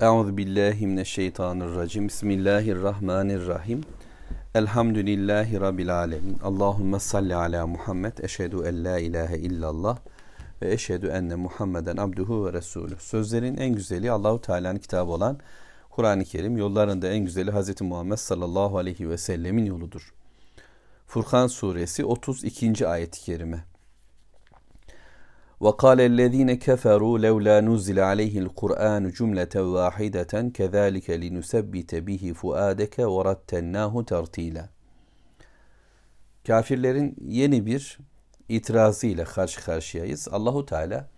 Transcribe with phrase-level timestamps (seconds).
[0.00, 2.08] Euzu billahi mineşşeytanirracim.
[2.08, 3.80] Bismillahirrahmanirrahim.
[4.54, 6.38] Elhamdülillahi rabbil alamin.
[6.44, 8.18] Allahumme salli ala Muhammed.
[8.18, 9.98] Eşhedü en la ilahe illallah
[10.62, 12.96] ve eşhedü enne Muhammeden abduhu ve resulü.
[12.98, 15.38] Sözlerin en güzeli Allahu Teala'nın kitabı olan
[15.90, 16.56] Kur'an-ı Kerim.
[16.56, 17.80] Yollarında en güzeli Hz.
[17.80, 20.14] Muhammed sallallahu aleyhi ve sellemin yoludur.
[21.06, 22.88] Furkan suresi 32.
[22.88, 23.64] ayet-i kerime.
[25.65, 34.69] وقال الذين كفروا لولا نزل عليه القرآن جملة واحدة كذلك لنثبت به فؤادك ورتلناه ترتيلا
[36.47, 37.97] Kafirlerin yeni bir
[38.49, 40.27] itirazı ile karşı karşıyayız.
[40.31, 41.09] Allahu Teala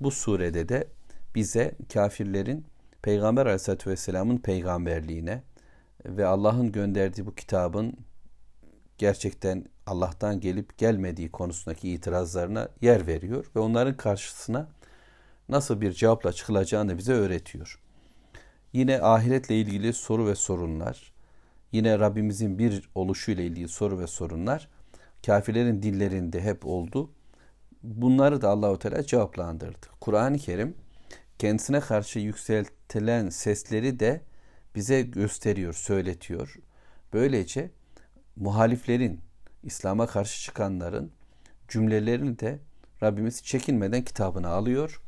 [0.00, 0.88] bu surede de
[1.34, 2.66] bize kafirlerin
[3.02, 5.42] Peygamber Aleyhisselatü Vesselam'ın peygamberliğine
[6.06, 7.94] ve Allah'ın gönderdiği bu kitabın
[9.01, 14.69] gerçekten Allah'tan gelip gelmediği konusundaki itirazlarına yer veriyor ve onların karşısına
[15.49, 17.79] nasıl bir cevapla çıkılacağını bize öğretiyor.
[18.73, 21.13] Yine ahiretle ilgili soru ve sorunlar,
[21.71, 24.69] yine Rabbimizin bir oluşu ile ilgili soru ve sorunlar
[25.25, 27.11] kafirlerin dillerinde hep oldu.
[27.83, 29.87] Bunları da Allahu Teala cevaplandırdı.
[30.01, 30.75] Kur'an-ı Kerim
[31.39, 34.21] kendisine karşı yükseltilen sesleri de
[34.75, 36.55] bize gösteriyor, söyletiyor.
[37.13, 37.71] Böylece
[38.35, 39.21] muhaliflerin,
[39.63, 41.11] İslam'a karşı çıkanların
[41.67, 42.59] cümlelerini de
[43.03, 45.01] Rabbimiz çekinmeden kitabına alıyor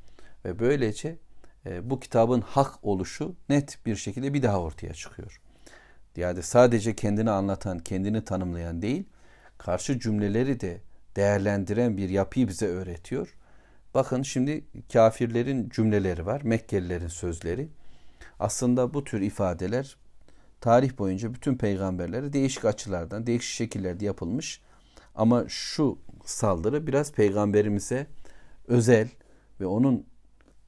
[0.45, 1.17] ve böylece
[1.65, 5.41] e, bu kitabın hak oluşu net bir şekilde bir daha ortaya çıkıyor.
[6.15, 9.03] Yani sadece kendini anlatan, kendini tanımlayan değil,
[9.57, 10.81] karşı cümleleri de
[11.15, 13.35] değerlendiren bir yapıyı bize öğretiyor.
[13.93, 14.63] Bakın şimdi
[14.93, 17.69] kafirlerin cümleleri var, Mekkelilerin sözleri.
[18.39, 19.97] Aslında bu tür ifadeler
[20.63, 24.61] tarih boyunca bütün peygamberlere değişik açılardan, değişik şekillerde yapılmış.
[25.15, 28.07] Ama şu saldırı biraz peygamberimize
[28.67, 29.07] özel
[29.59, 30.05] ve onun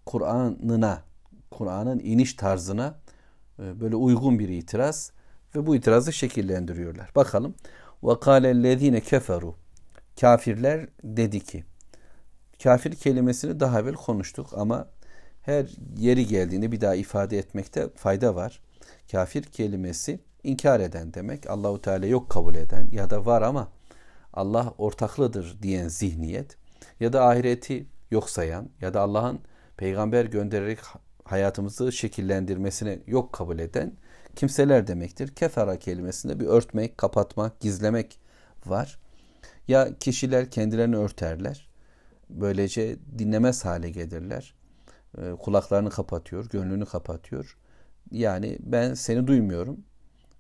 [0.06, 1.04] Kur'an'ına,
[1.52, 3.00] Kur'an'ın iniş tarzına
[3.60, 5.12] e, böyle uygun bir itiraz
[5.56, 7.12] ve bu itirazı şekillendiriyorlar.
[7.16, 7.56] Bakalım.
[8.04, 9.56] Ve kâlellezîne keferu.
[10.22, 11.64] Kafirler dedi ki.
[12.64, 14.88] Kafir kelimesini daha evvel konuştuk ama
[15.42, 15.66] her
[15.98, 18.65] yeri geldiğinde bir daha ifade etmekte fayda var.
[19.12, 21.50] Kafir kelimesi inkar eden demek.
[21.50, 23.72] Allahu Teala yok kabul eden ya da var ama
[24.34, 26.58] Allah ortaklıdır diyen zihniyet
[27.00, 29.40] ya da ahireti yok sayan ya da Allah'ın
[29.78, 30.80] peygamber göndererek
[31.24, 33.94] hayatımızı şekillendirmesine yok kabul eden
[34.36, 35.36] kimseler demektir.
[35.36, 38.20] Kefara kelimesinde bir örtmek, kapatmak, gizlemek
[38.66, 39.00] var.
[39.68, 41.70] Ya kişiler kendilerini örterler.
[42.30, 44.54] Böylece dinlemez hale gelirler.
[45.18, 47.58] Ee, kulaklarını kapatıyor, gönlünü kapatıyor
[48.12, 49.78] yani ben seni duymuyorum,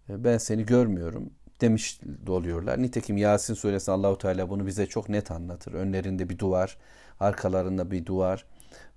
[0.09, 1.29] e, ben seni görmüyorum
[1.61, 2.81] demiş oluyorlar.
[2.81, 5.73] Nitekim Yasin suresinde Allahu Teala bunu bize çok net anlatır.
[5.73, 6.77] Önlerinde bir duvar,
[7.19, 8.45] arkalarında bir duvar,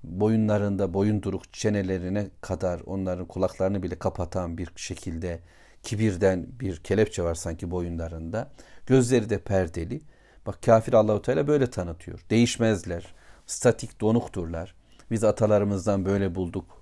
[0.05, 5.41] boyunlarında boyunduruk çenelerine kadar onların kulaklarını bile kapatan bir şekilde
[5.83, 8.51] kibirden bir kelepçe var sanki boyunlarında.
[8.87, 10.01] Gözleri de perdeli.
[10.47, 12.21] Bak kafir Allahu Teala böyle tanıtıyor.
[12.31, 13.15] Değişmezler.
[13.47, 14.75] Statik donukturlar.
[15.11, 16.78] Biz atalarımızdan böyle bulduk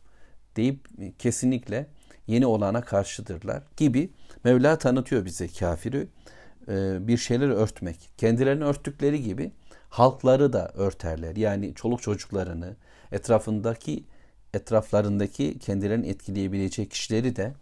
[0.56, 1.87] deyip kesinlikle
[2.27, 4.11] yeni olana karşıdırlar gibi
[4.44, 6.09] Mevla tanıtıyor bize kafiri
[6.69, 8.11] e, bir şeyleri örtmek.
[8.17, 9.53] Kendilerini örttükleri gibi
[9.89, 11.37] halkları da örterler.
[11.37, 12.77] Yani çoluk çocuklarını,
[13.12, 14.05] etrafındaki
[14.55, 17.53] etraflarındaki kendilerini etkileyebilecek kişileri de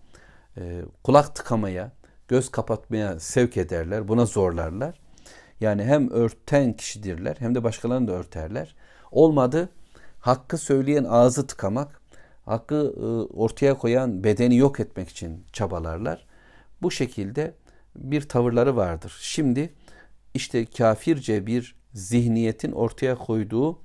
[0.57, 1.93] e, kulak tıkamaya,
[2.29, 4.09] göz kapatmaya sevk ederler.
[4.09, 5.01] Buna zorlarlar.
[5.61, 8.75] Yani hem örten kişidirler hem de başkalarını da örterler.
[9.11, 9.69] Olmadı
[10.21, 12.01] hakkı söyleyen ağzı tıkamak
[12.45, 16.27] hakkı e, ortaya koyan bedeni yok etmek için çabalarlar.
[16.83, 17.55] Bu şekilde
[17.97, 19.19] bir tavırları vardır.
[19.21, 19.75] Şimdi
[20.35, 23.79] işte kafirce bir zihniyetin ortaya koyduğu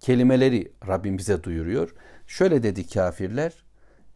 [0.00, 1.94] kelimeleri Rabbim bize duyuruyor.
[2.26, 3.52] Şöyle dedi kafirler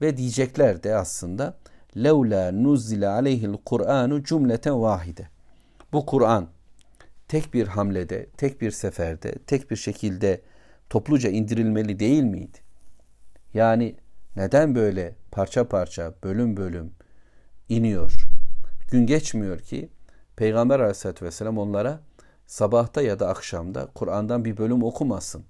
[0.00, 1.58] ve diyecekler de aslında
[1.96, 5.28] levla nuzzile aleyhil Kur'anu cümleten vahide.
[5.92, 6.48] Bu Kur'an
[7.28, 10.40] tek bir hamlede, tek bir seferde, tek bir şekilde
[10.90, 12.67] topluca indirilmeli değil miydi?
[13.54, 13.96] Yani
[14.36, 16.92] neden böyle parça parça, bölüm bölüm
[17.68, 18.28] iniyor?
[18.90, 19.88] Gün geçmiyor ki
[20.36, 22.00] Peygamber aleyhissalatü vesselam onlara
[22.46, 25.44] sabahta ya da akşamda Kur'an'dan bir bölüm okumasın.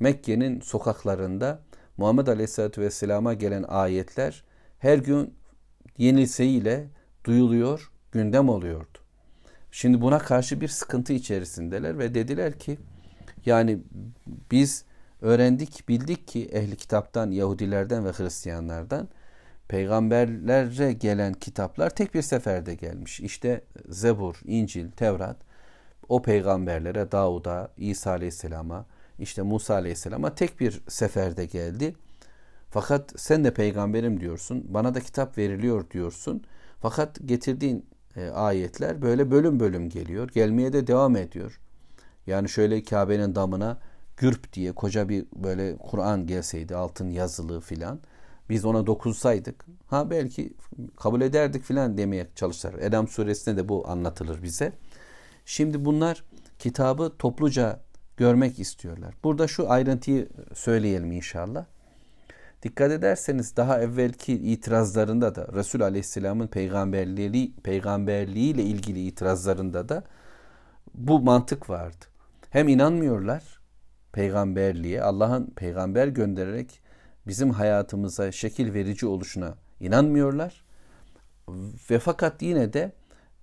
[0.00, 1.60] Mekke'nin sokaklarında
[1.96, 4.44] Muhammed aleyhissalatü vesselama gelen ayetler
[4.78, 5.34] her gün
[5.98, 6.88] yenilseyle
[7.24, 8.98] duyuluyor, gündem oluyordu.
[9.70, 12.78] Şimdi buna karşı bir sıkıntı içerisindeler ve dediler ki
[13.46, 13.78] yani
[14.50, 14.84] biz
[15.22, 19.08] öğrendik, bildik ki ehli kitaptan, Yahudilerden ve Hristiyanlardan
[19.68, 23.20] peygamberlere gelen kitaplar tek bir seferde gelmiş.
[23.20, 25.36] İşte Zebur, İncil, Tevrat
[26.08, 28.86] o peygamberlere, Davud'a, İsa Aleyhisselam'a,
[29.18, 31.94] işte Musa Aleyhisselam'a tek bir seferde geldi.
[32.70, 34.64] Fakat sen de peygamberim diyorsun.
[34.68, 36.44] Bana da kitap veriliyor diyorsun.
[36.80, 37.86] Fakat getirdiğin
[38.16, 40.28] e, ayetler böyle bölüm bölüm geliyor.
[40.28, 41.60] Gelmeye de devam ediyor.
[42.26, 43.78] Yani şöyle Kabe'nin damına
[44.20, 48.00] gürp diye koca bir böyle Kur'an gelseydi altın yazılı filan
[48.48, 50.54] biz ona dokunsaydık ha belki
[50.96, 52.74] kabul ederdik filan demeye çalışır.
[52.80, 54.72] Edam suresinde de bu anlatılır bize.
[55.44, 56.24] Şimdi bunlar
[56.58, 57.80] kitabı topluca
[58.16, 59.14] görmek istiyorlar.
[59.24, 61.64] Burada şu ayrıntıyı söyleyelim inşallah.
[62.62, 70.04] Dikkat ederseniz daha evvelki itirazlarında da Resul Aleyhisselam'ın peygamberliği peygamberliği ile ilgili itirazlarında da
[70.94, 72.04] bu mantık vardı.
[72.50, 73.59] Hem inanmıyorlar
[74.12, 76.80] peygamberliğe, Allah'ın peygamber göndererek
[77.26, 80.64] bizim hayatımıza şekil verici oluşuna inanmıyorlar.
[81.90, 82.92] Ve fakat yine de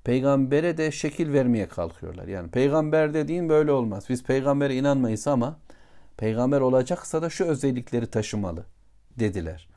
[0.04, 2.28] peygambere de şekil vermeye kalkıyorlar.
[2.28, 4.06] Yani peygamber dediğin böyle olmaz.
[4.10, 5.60] Biz peygambere inanmayız ama
[6.18, 8.66] peygamber olacaksa da şu özellikleri taşımalı
[9.20, 9.68] dediler.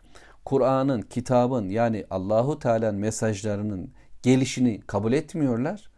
[0.44, 3.90] Kur'an'ın, kitabın yani Allahu Teala'nın mesajlarının
[4.22, 5.90] gelişini kabul etmiyorlar.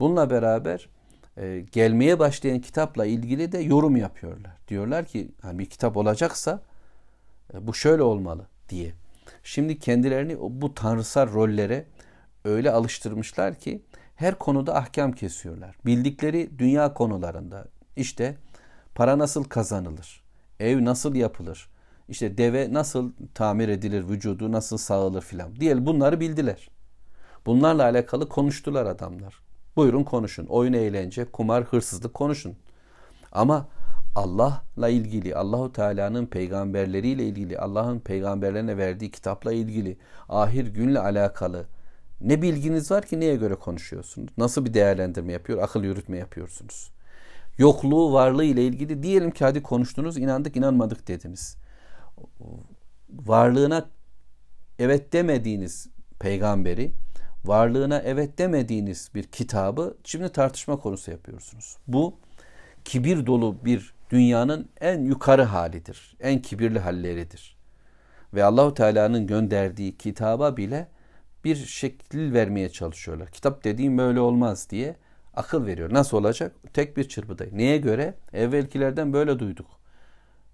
[0.00, 0.88] Bununla beraber
[1.36, 4.52] e, gelmeye başlayan kitapla ilgili de yorum yapıyorlar.
[4.68, 6.62] Diyorlar ki hani bir kitap olacaksa
[7.54, 8.92] e, bu şöyle olmalı diye.
[9.42, 11.86] Şimdi kendilerini bu tanrısal rollere
[12.44, 13.82] öyle alıştırmışlar ki
[14.16, 15.76] her konuda ahkam kesiyorlar.
[15.86, 17.64] Bildikleri dünya konularında
[17.96, 18.36] işte
[18.94, 20.22] para nasıl kazanılır,
[20.60, 21.68] ev nasıl yapılır,
[22.08, 25.56] işte deve nasıl tamir edilir, vücudu nasıl sağılır filan.
[25.56, 26.68] Diyelim bunları bildiler.
[27.46, 29.40] Bunlarla alakalı konuştular adamlar.
[29.76, 30.46] Buyurun konuşun.
[30.46, 32.56] Oyun eğlence, kumar, hırsızlık konuşun.
[33.32, 33.68] Ama
[34.14, 39.96] Allah'la ilgili, Allahu Teala'nın peygamberleriyle ilgili, Allah'ın peygamberlerine verdiği kitapla ilgili,
[40.28, 41.66] ahir günle alakalı
[42.20, 44.28] ne bilginiz var ki neye göre konuşuyorsunuz?
[44.38, 46.90] Nasıl bir değerlendirme yapıyor, akıl yürütme yapıyorsunuz?
[47.58, 51.56] Yokluğu, varlığı ile ilgili diyelim ki hadi konuştunuz, inandık, inanmadık dediniz.
[53.10, 53.90] Varlığına
[54.78, 55.88] evet demediğiniz
[56.18, 56.92] peygamberi,
[57.46, 61.76] varlığına evet demediğiniz bir kitabı şimdi tartışma konusu yapıyorsunuz.
[61.86, 62.18] Bu
[62.84, 66.16] kibir dolu bir dünyanın en yukarı halidir.
[66.20, 67.56] En kibirli halleridir.
[68.34, 70.88] Ve Allahu Teala'nın gönderdiği kitaba bile
[71.44, 73.30] bir şekil vermeye çalışıyorlar.
[73.30, 74.96] Kitap dediğim böyle olmaz diye
[75.34, 75.92] akıl veriyor.
[75.92, 76.52] Nasıl olacak?
[76.72, 77.44] Tek bir çırpıda.
[77.52, 78.14] Neye göre?
[78.32, 79.66] Evvelkilerden böyle duyduk.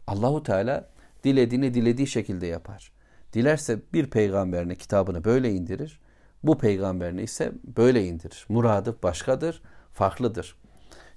[0.07, 0.89] Allahu Teala
[1.25, 2.93] dilediğini dilediği şekilde yapar.
[3.33, 6.01] Dilerse bir peygamberine kitabını böyle indirir.
[6.45, 8.47] Bu peygamberine ise böyle indirir.
[8.49, 9.63] Muradı başkadır,
[9.93, 10.57] farklıdır.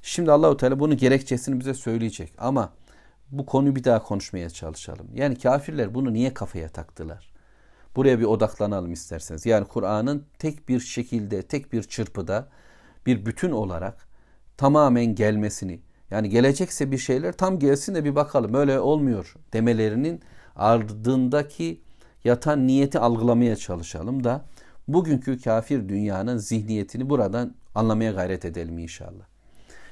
[0.01, 2.74] Şimdi Allahu Teala bunun gerekçesini bize söyleyecek ama
[3.31, 5.07] bu konuyu bir daha konuşmaya çalışalım.
[5.13, 7.33] Yani kafirler bunu niye kafaya taktılar?
[7.95, 9.45] Buraya bir odaklanalım isterseniz.
[9.45, 12.48] Yani Kur'an'ın tek bir şekilde, tek bir çırpıda
[13.06, 14.07] bir bütün olarak
[14.57, 15.80] tamamen gelmesini,
[16.12, 20.22] yani gelecekse bir şeyler tam gelsin de bir bakalım öyle olmuyor demelerinin
[20.56, 21.81] ardındaki
[22.24, 24.45] yatan niyeti algılamaya çalışalım da
[24.88, 29.26] bugünkü kafir dünyanın zihniyetini buradan anlamaya gayret edelim inşallah.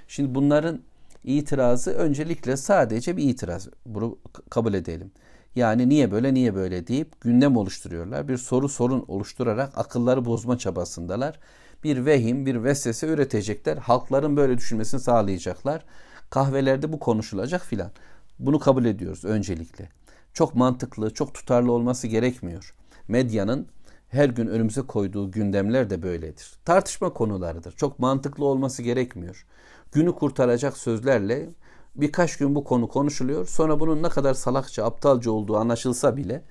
[0.07, 0.81] Şimdi bunların
[1.23, 3.67] itirazı öncelikle sadece bir itiraz.
[3.85, 4.17] Bunu
[4.49, 5.11] kabul edelim.
[5.55, 8.27] Yani niye böyle niye böyle deyip gündem oluşturuyorlar.
[8.27, 11.39] Bir soru sorun oluşturarak akılları bozma çabasındalar.
[11.83, 13.77] Bir vehim, bir vesvese üretecekler.
[13.77, 15.85] Halkların böyle düşünmesini sağlayacaklar.
[16.29, 17.91] Kahvelerde bu konuşulacak filan.
[18.39, 19.89] Bunu kabul ediyoruz öncelikle.
[20.33, 22.75] Çok mantıklı, çok tutarlı olması gerekmiyor.
[23.07, 23.67] Medyanın
[24.13, 26.51] her gün önümüze koyduğu gündemler de böyledir.
[26.65, 27.71] Tartışma konularıdır.
[27.71, 29.45] Çok mantıklı olması gerekmiyor
[29.93, 31.49] günü kurtaracak sözlerle
[31.95, 33.47] birkaç gün bu konu konuşuluyor.
[33.47, 36.43] Sonra bunun ne kadar salakça, aptalca olduğu anlaşılsa bile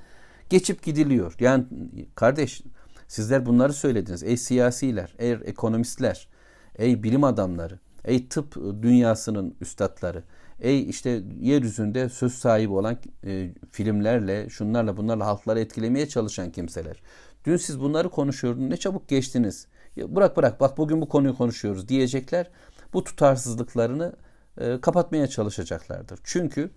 [0.50, 1.34] geçip gidiliyor.
[1.40, 1.64] Yani
[2.14, 2.62] kardeş
[3.08, 4.22] sizler bunları söylediniz.
[4.22, 6.28] Ey siyasiler, ey ekonomistler,
[6.76, 10.24] ey bilim adamları, ey tıp dünyasının üstadları,
[10.60, 17.02] ey işte yeryüzünde söz sahibi olan e, filmlerle, şunlarla bunlarla halkları etkilemeye çalışan kimseler.
[17.44, 18.68] Dün siz bunları konuşuyordunuz.
[18.68, 19.66] Ne çabuk geçtiniz.
[19.96, 22.50] Ya bırak bırak bak bugün bu konuyu konuşuyoruz diyecekler
[22.92, 24.16] bu tutarsızlıklarını
[24.58, 26.20] e, kapatmaya çalışacaklardır.
[26.24, 26.70] Çünkü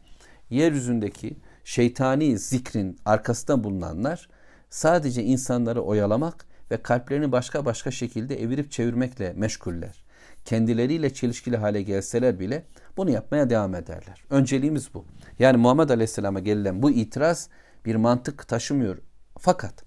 [0.49, 4.29] yeryüzündeki şeytani zikrin arkasında bulunanlar
[4.69, 10.05] sadece insanları oyalamak ve kalplerini başka başka şekilde evirip çevirmekle meşguller.
[10.45, 12.65] Kendileriyle çelişkili hale gelseler bile
[12.97, 14.23] bunu yapmaya devam ederler.
[14.29, 15.05] Önceliğimiz bu.
[15.39, 17.49] Yani Muhammed Aleyhisselam'a gelen bu itiraz
[17.85, 18.97] bir mantık taşımıyor.
[19.39, 19.83] Fakat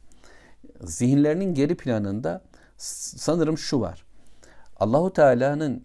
[0.80, 2.42] zihinlerinin geri planında
[2.76, 4.04] sanırım şu var.
[4.76, 5.84] Allahu Teala'nın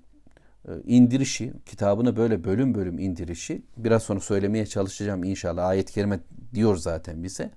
[0.68, 5.68] e, indirişi, kitabını böyle bölüm bölüm indirişi biraz sonra söylemeye çalışacağım inşallah.
[5.68, 6.20] Ayet-i kerime
[6.53, 7.51] diyor zaten bize.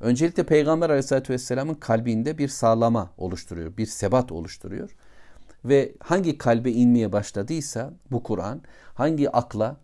[0.00, 4.96] Öncelikle Peygamber Aleyhisselatü Vesselam'ın kalbinde bir sağlama oluşturuyor, bir sebat oluşturuyor.
[5.64, 8.62] Ve hangi kalbe inmeye başladıysa bu Kur'an,
[8.94, 9.76] hangi akla,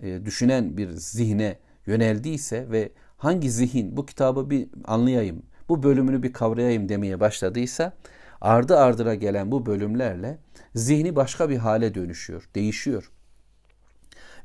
[0.00, 6.32] e, düşünen bir zihne yöneldiyse ve hangi zihin bu kitabı bir anlayayım, bu bölümünü bir
[6.32, 7.92] kavrayayım demeye başladıysa
[8.40, 10.38] ardı ardıra gelen bu bölümlerle
[10.74, 13.10] zihni başka bir hale dönüşüyor, değişiyor.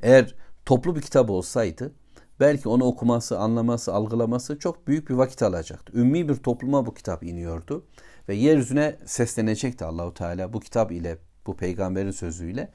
[0.02, 0.34] Eğer
[0.66, 1.92] toplu bir kitap olsaydı
[2.40, 5.92] belki onu okuması, anlaması, algılaması çok büyük bir vakit alacaktı.
[5.98, 7.86] Ümmi bir topluma bu kitap iniyordu
[8.28, 12.70] ve yeryüzüne seslenecekti Allahu Teala bu kitap ile, bu peygamberin sözüyle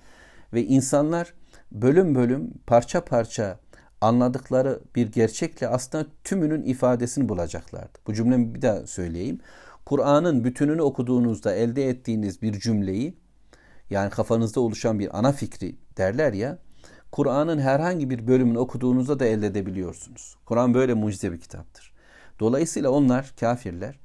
[0.54, 1.34] ve insanlar
[1.72, 3.60] bölüm bölüm, parça parça
[4.04, 8.00] anladıkları bir gerçekle aslında tümünün ifadesini bulacaklardı.
[8.08, 9.40] Bu cümlemi bir daha söyleyeyim.
[9.86, 13.18] Kur'an'ın bütününü okuduğunuzda elde ettiğiniz bir cümleyi
[13.90, 16.58] yani kafanızda oluşan bir ana fikri derler ya
[17.12, 20.36] Kur'an'ın herhangi bir bölümünü okuduğunuzda da elde edebiliyorsunuz.
[20.46, 21.94] Kur'an böyle mucize bir kitaptır.
[22.40, 24.00] Dolayısıyla onlar kafirler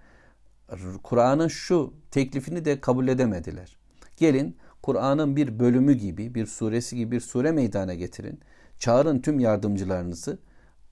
[1.03, 3.77] Kur'an'ın şu teklifini de kabul edemediler.
[4.17, 8.41] Gelin Kur'an'ın bir bölümü gibi, bir suresi gibi bir sure meydana getirin.
[8.79, 10.39] Çağırın tüm yardımcılarınızı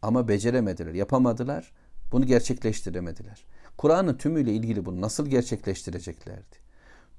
[0.03, 1.73] ama beceremediler, yapamadılar.
[2.13, 3.45] Bunu gerçekleştiremediler.
[3.79, 6.57] Kur'an'ın tümüyle ilgili bunu nasıl gerçekleştireceklerdi?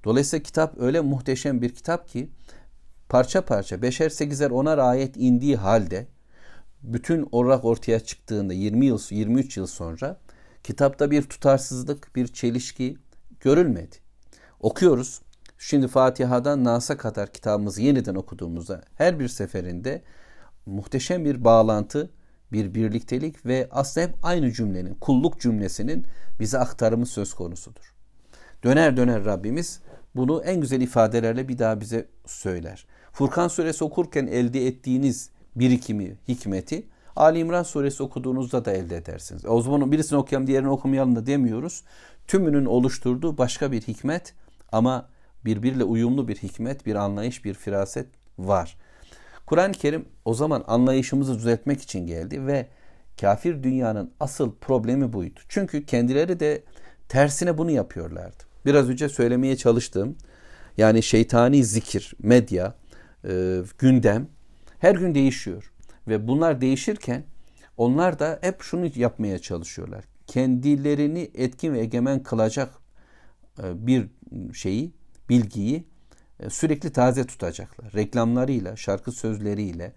[0.03, 2.29] Dolayısıyla kitap öyle muhteşem bir kitap ki
[3.09, 6.07] parça parça beşer sekizer onar ayet indiği halde
[6.83, 10.19] bütün olarak ortaya çıktığında 20 yıl 23 yıl sonra
[10.63, 12.97] kitapta bir tutarsızlık, bir çelişki
[13.39, 13.95] görülmedi.
[14.59, 15.21] Okuyoruz.
[15.57, 20.01] Şimdi Fatiha'dan Nas'a kadar kitabımızı yeniden okuduğumuzda her bir seferinde
[20.67, 22.09] muhteşem bir bağlantı,
[22.51, 26.05] bir birliktelik ve aslında hep aynı cümlenin, kulluk cümlesinin
[26.39, 27.93] bize aktarımı söz konusudur.
[28.63, 29.79] Döner döner Rabbimiz
[30.15, 32.85] bunu en güzel ifadelerle bir daha bize söyler.
[33.11, 39.45] Furkan suresi okurken elde ettiğiniz birikimi, hikmeti Ali İmran suresi okuduğunuzda da elde edersiniz.
[39.45, 41.83] O zaman birisini okuyalım diğerini okumayalım da demiyoruz.
[42.27, 44.33] Tümünün oluşturduğu başka bir hikmet
[44.71, 45.09] ama
[45.45, 48.07] birbiriyle uyumlu bir hikmet, bir anlayış, bir firaset
[48.37, 48.77] var.
[49.47, 52.67] Kur'an-ı Kerim o zaman anlayışımızı düzeltmek için geldi ve
[53.21, 55.39] kafir dünyanın asıl problemi buydu.
[55.49, 56.63] Çünkü kendileri de
[57.09, 58.43] tersine bunu yapıyorlardı.
[58.65, 60.17] Biraz önce söylemeye çalıştığım
[60.77, 62.75] yani şeytani zikir, medya,
[63.29, 64.27] e, gündem
[64.79, 65.71] her gün değişiyor.
[66.07, 67.23] Ve bunlar değişirken
[67.77, 70.03] onlar da hep şunu yapmaya çalışıyorlar.
[70.27, 72.69] Kendilerini etkin ve egemen kılacak
[73.63, 74.07] e, bir
[74.53, 74.91] şeyi,
[75.29, 75.87] bilgiyi
[76.49, 77.93] sürekli taze tutacaklar.
[77.93, 79.93] Reklamlarıyla, şarkı sözleriyle,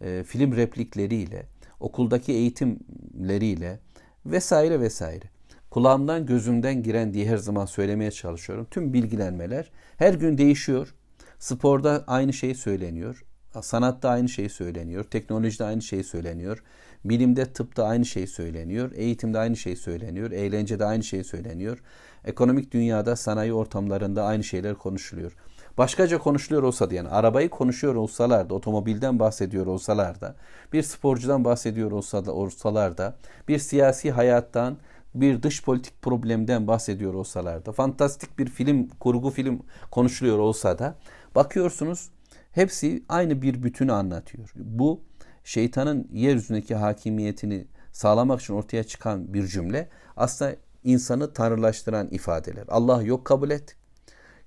[0.00, 1.46] e, film replikleriyle,
[1.80, 3.78] okuldaki eğitimleriyle
[4.26, 5.24] vesaire vesaire.
[5.70, 8.66] Kulağımdan gözümden giren diye her zaman söylemeye çalışıyorum.
[8.70, 10.94] Tüm bilgilenmeler her gün değişiyor.
[11.38, 13.24] Sporda aynı şey söyleniyor.
[13.62, 15.04] Sanatta aynı şey söyleniyor.
[15.04, 16.62] Teknolojide aynı şey söyleniyor.
[17.04, 18.92] Bilimde, tıpta aynı şey söyleniyor.
[18.94, 20.30] Eğitimde aynı şey söyleniyor.
[20.30, 21.82] Eğlencede aynı şey söyleniyor.
[22.24, 25.36] Ekonomik dünyada, sanayi ortamlarında aynı şeyler konuşuluyor.
[25.78, 30.36] Başkaca konuşuluyor olsa yani arabayı konuşuyor olsalar da, otomobilden bahsediyor olsalar da,
[30.72, 33.16] bir sporcudan bahsediyor olsa da, olsalar da,
[33.48, 34.76] bir siyasi hayattan,
[35.14, 40.94] bir dış politik problemden bahsediyor olsalar da, fantastik bir film, kurgu film konuşuluyor olsa da,
[41.34, 42.10] bakıyorsunuz
[42.52, 44.52] hepsi aynı bir bütünü anlatıyor.
[44.54, 45.00] Bu
[45.44, 52.64] şeytanın yeryüzündeki hakimiyetini sağlamak için ortaya çıkan bir cümle aslında insanı tanrılaştıran ifadeler.
[52.68, 53.76] Allah yok kabul et,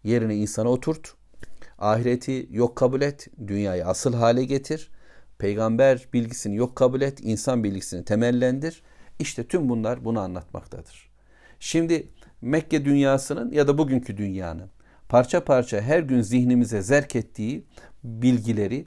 [0.04, 1.14] yerine insana oturt,
[1.82, 4.92] ahireti yok kabul et, dünyayı asıl hale getir,
[5.38, 8.84] peygamber bilgisini yok kabul et, insan bilgisini temellendir.
[9.20, 11.12] İşte tüm bunlar bunu anlatmaktadır.
[11.60, 12.08] Şimdi
[12.42, 14.70] Mekke dünyasının ya da bugünkü dünyanın
[15.10, 17.66] parça parça her gün zihnimize zerk ettiği
[18.04, 18.86] bilgileri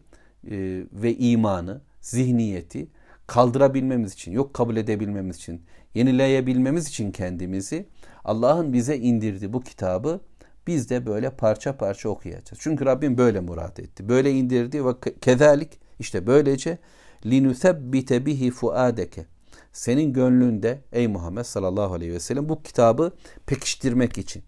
[0.51, 2.89] e, ve imanı, zihniyeti
[3.27, 5.63] kaldırabilmemiz için, yok kabul edebilmemiz için,
[5.95, 7.87] yenileyebilmemiz için kendimizi
[8.25, 10.21] Allah'ın bize indirdiği bu kitabı
[10.67, 12.59] biz de böyle parça parça okuyacağız.
[12.61, 14.09] Çünkü Rabbim böyle murat etti.
[14.09, 14.91] Böyle indirdi ve
[15.21, 16.79] kezalik işte böylece
[17.27, 19.27] linusebbite bihi fuadeke.
[19.73, 23.13] Senin gönlünde ey Muhammed sallallahu aleyhi ve sellem bu kitabı
[23.47, 24.43] pekiştirmek için.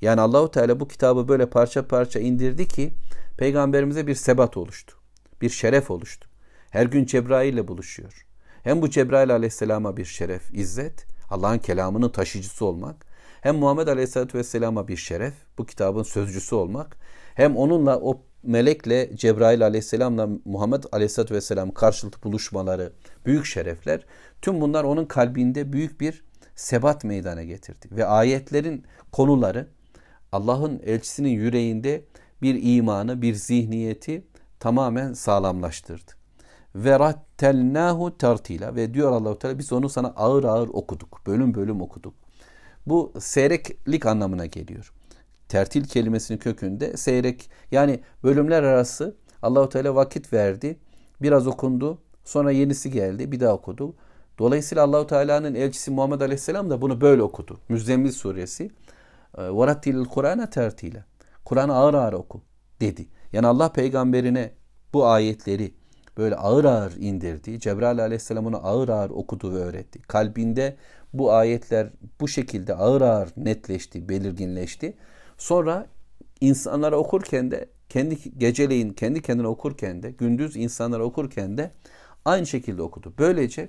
[0.00, 2.92] Yani Allahu Teala bu kitabı böyle parça parça indirdi ki
[3.36, 4.96] peygamberimize bir sebat oluştu.
[5.40, 6.28] Bir şeref oluştu.
[6.70, 8.26] Her gün Cebrail ile buluşuyor.
[8.62, 13.11] Hem bu Cebrail aleyhisselama bir şeref, izzet, Allah'ın kelamının taşıyıcısı olmak.
[13.42, 16.96] Hem Muhammed aleyhisselatü vesselama bir şeref, bu kitabın sözcüsü olmak.
[17.34, 22.92] Hem onunla o melekle Cebrail aleyhisselamla Muhammed aleyhisselatü vesselam karşılıklı buluşmaları
[23.26, 24.06] büyük şerefler.
[24.42, 27.88] Tüm bunlar onun kalbinde büyük bir sebat meydana getirdi.
[27.90, 29.68] Ve ayetlerin konuları
[30.32, 32.04] Allah'ın elçisinin yüreğinde
[32.42, 34.26] bir imanı, bir zihniyeti
[34.60, 36.12] tamamen sağlamlaştırdı.
[36.74, 41.20] Ve rattelnahu tartila ve diyor Allahu Teala biz onu sana ağır ağır okuduk.
[41.26, 42.21] Bölüm bölüm okuduk.
[42.86, 44.92] Bu seyreklik anlamına geliyor.
[45.48, 50.78] Tertil kelimesinin kökünde seyrek yani bölümler arası Allahu Teala vakit verdi.
[51.22, 51.98] Biraz okundu.
[52.24, 53.32] Sonra yenisi geldi.
[53.32, 53.94] Bir daha okudu.
[54.38, 57.60] Dolayısıyla Allahu Teala'nın elçisi Muhammed Aleyhisselam da bunu böyle okudu.
[57.68, 58.70] Müzzemmil suresi.
[59.38, 61.04] Varattilil Kur'an'a tertile.
[61.44, 62.42] Kur'an'ı ağır ağır oku
[62.80, 63.06] dedi.
[63.32, 64.52] Yani Allah peygamberine
[64.92, 65.74] bu ayetleri
[66.18, 67.60] böyle ağır ağır indirdi.
[67.60, 70.02] Cebrail aleyhisselam onu ağır ağır okudu ve öğretti.
[70.02, 70.76] Kalbinde
[71.12, 71.90] bu ayetler
[72.20, 74.96] bu şekilde ağır ağır netleşti, belirginleşti.
[75.38, 75.86] Sonra
[76.40, 81.70] insanlara okurken de kendi geceleyin kendi kendine okurken de gündüz insanlara okurken de
[82.24, 83.14] aynı şekilde okudu.
[83.18, 83.68] Böylece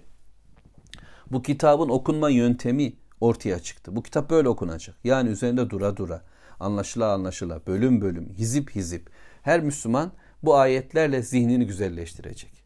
[1.31, 3.95] bu kitabın okunma yöntemi ortaya çıktı.
[3.95, 4.95] Bu kitap böyle okunacak.
[5.03, 6.21] Yani üzerinde dura dura,
[6.59, 9.09] anlaşıla anlaşıla, bölüm bölüm, hizip hizip
[9.41, 10.11] her Müslüman
[10.43, 12.63] bu ayetlerle zihnini güzelleştirecek.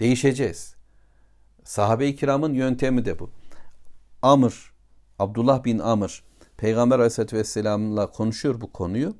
[0.00, 0.74] Değişeceğiz.
[1.64, 3.30] Sahabe-i kiramın yöntemi de bu.
[4.24, 4.72] Amr,
[5.18, 6.24] Abdullah bin Amr,
[6.56, 9.16] Peygamber aleyhissalatü vesselam'la konuşuyor bu konuyu.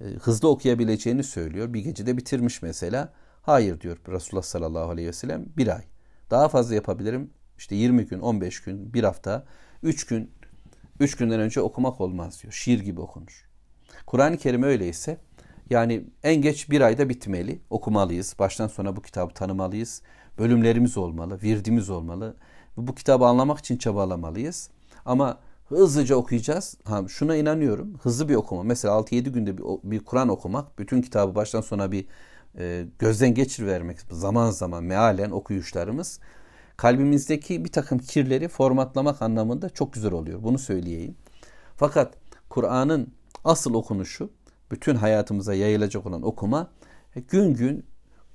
[0.00, 1.74] E, hızlı okuyabileceğini söylüyor.
[1.74, 3.12] Bir gecede bitirmiş mesela.
[3.42, 5.46] Hayır diyor Resulullah sallallahu aleyhi ve sellem.
[5.56, 5.82] Bir ay.
[6.30, 7.30] Daha fazla yapabilirim.
[7.58, 9.44] İşte 20 gün, 15 gün, bir hafta,
[9.82, 10.30] 3 gün,
[11.00, 12.52] 3 günden önce okumak olmaz diyor.
[12.52, 13.48] Şiir gibi okunur.
[14.06, 15.18] Kur'an-ı Kerim öyleyse
[15.70, 17.60] yani en geç bir ayda bitmeli.
[17.70, 18.34] Okumalıyız.
[18.38, 20.02] Baştan sona bu kitabı tanımalıyız.
[20.38, 22.36] Bölümlerimiz olmalı, virdimiz olmalı.
[22.76, 24.70] Bu kitabı anlamak için çabalamalıyız.
[25.04, 26.76] Ama hızlıca okuyacağız.
[26.84, 27.94] Ha, şuna inanıyorum.
[28.02, 28.62] Hızlı bir okuma.
[28.62, 32.06] Mesela 6-7 günde bir, bir Kur'an okumak, bütün kitabı baştan sona bir
[32.58, 36.20] e, gözden geçir vermek zaman zaman mealen okuyuşlarımız
[36.76, 40.42] kalbimizdeki bir takım kirleri formatlamak anlamında çok güzel oluyor.
[40.42, 41.16] Bunu söyleyeyim.
[41.76, 42.14] Fakat
[42.48, 43.12] Kur'an'ın
[43.44, 44.30] asıl okunuşu
[44.70, 46.70] bütün hayatımıza yayılacak olan okuma
[47.28, 47.84] gün gün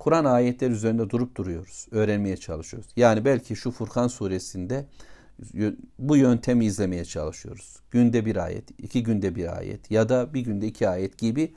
[0.02, 1.86] Kur'an ayetler üzerinde durup duruyoruz.
[1.90, 2.88] Öğrenmeye çalışıyoruz.
[2.96, 4.86] Yani belki şu Furkan suresinde
[5.98, 7.76] bu yöntemi izlemeye çalışıyoruz.
[7.90, 11.54] Günde bir ayet, iki günde bir ayet ya da bir günde iki ayet gibi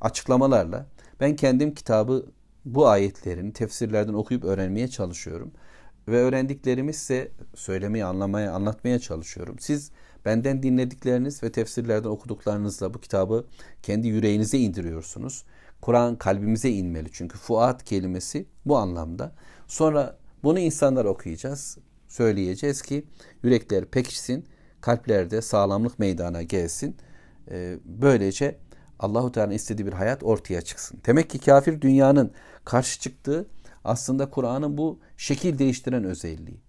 [0.00, 0.86] açıklamalarla
[1.20, 2.26] ben kendim kitabı
[2.64, 5.52] bu ayetlerin tefsirlerden okuyup öğrenmeye çalışıyorum.
[6.08, 9.56] Ve öğrendiklerimi size söylemeye, anlamaya, anlatmaya çalışıyorum.
[9.58, 9.90] Siz
[10.24, 13.46] benden dinledikleriniz ve tefsirlerden okuduklarınızla bu kitabı
[13.82, 15.44] kendi yüreğinize indiriyorsunuz.
[15.80, 19.32] Kur'an kalbimize inmeli çünkü fuat kelimesi bu anlamda.
[19.66, 23.04] Sonra bunu insanlar okuyacağız söyleyeceğiz ki
[23.42, 24.46] yürekler pekişsin,
[24.80, 26.96] kalplerde sağlamlık meydana gelsin.
[27.50, 28.58] Ee, böylece
[28.98, 31.00] Allahu Teala'nın istediği bir hayat ortaya çıksın.
[31.06, 32.32] Demek ki kafir dünyanın
[32.64, 33.46] karşı çıktığı
[33.84, 36.60] aslında Kur'an'ın bu şekil değiştiren özelliği,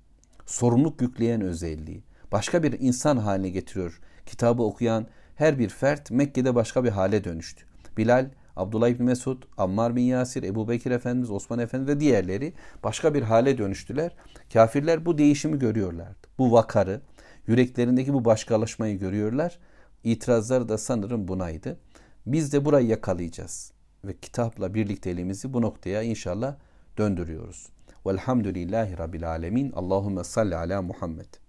[0.45, 3.99] sorumluluk yükleyen özelliği, başka bir insan haline getiriyor.
[4.25, 7.65] Kitabı okuyan her bir fert Mekke'de başka bir hale dönüştü.
[7.97, 13.13] Bilal Abdullah İbni Mesud, Ammar bin Yasir, Ebu Bekir Efendimiz, Osman Efendimiz ve diğerleri başka
[13.13, 14.15] bir hale dönüştüler.
[14.53, 16.27] Kafirler bu değişimi görüyorlardı.
[16.37, 17.01] Bu vakarı,
[17.47, 19.59] yüreklerindeki bu başkalaşmayı görüyorlar.
[20.03, 21.79] İtirazları da sanırım bunaydı.
[22.25, 23.71] Biz de burayı yakalayacağız.
[24.05, 26.55] Ve kitapla birlikteliğimizi bu noktaya inşallah
[26.97, 27.67] döndürüyoruz.
[28.05, 29.71] Velhamdülillahi Rabbil Alemin.
[29.71, 31.48] Allahümme salli ala Muhammed.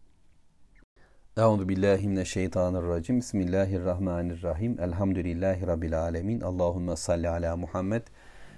[1.39, 3.19] Euzu billahi mineşşeytanirracim.
[3.19, 4.79] Bismillahirrahmanirrahim.
[4.79, 6.41] Elhamdülillahi rabbil alamin.
[6.41, 8.01] Allahumme salli ala Muhammed.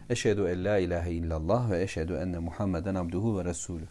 [0.10, 3.84] Eşhedü en la ilahe illallah ve eşhedü enne Muhammeden abduhu ve resulü.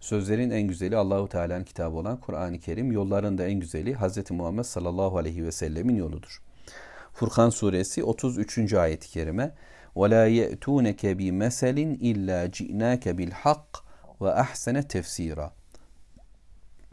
[0.00, 4.30] Sözlerin en güzeli Allahu Teala'nın kitabı olan Kur'an-ı Kerim, yolların da en güzeli Hz.
[4.30, 6.42] Muhammed sallallahu aleyhi ve sellemin yoludur.
[7.12, 8.74] Furkan suresi 33.
[8.74, 9.54] ayet-i kerime
[9.96, 11.78] وَلَا يَأْتُونَكَ بِمَسَلٍ
[12.10, 13.70] اِلَّا جِئْنَاكَ بِالْحَقِّ
[14.20, 15.50] وَاَحْسَنَ تَفْسِيرًا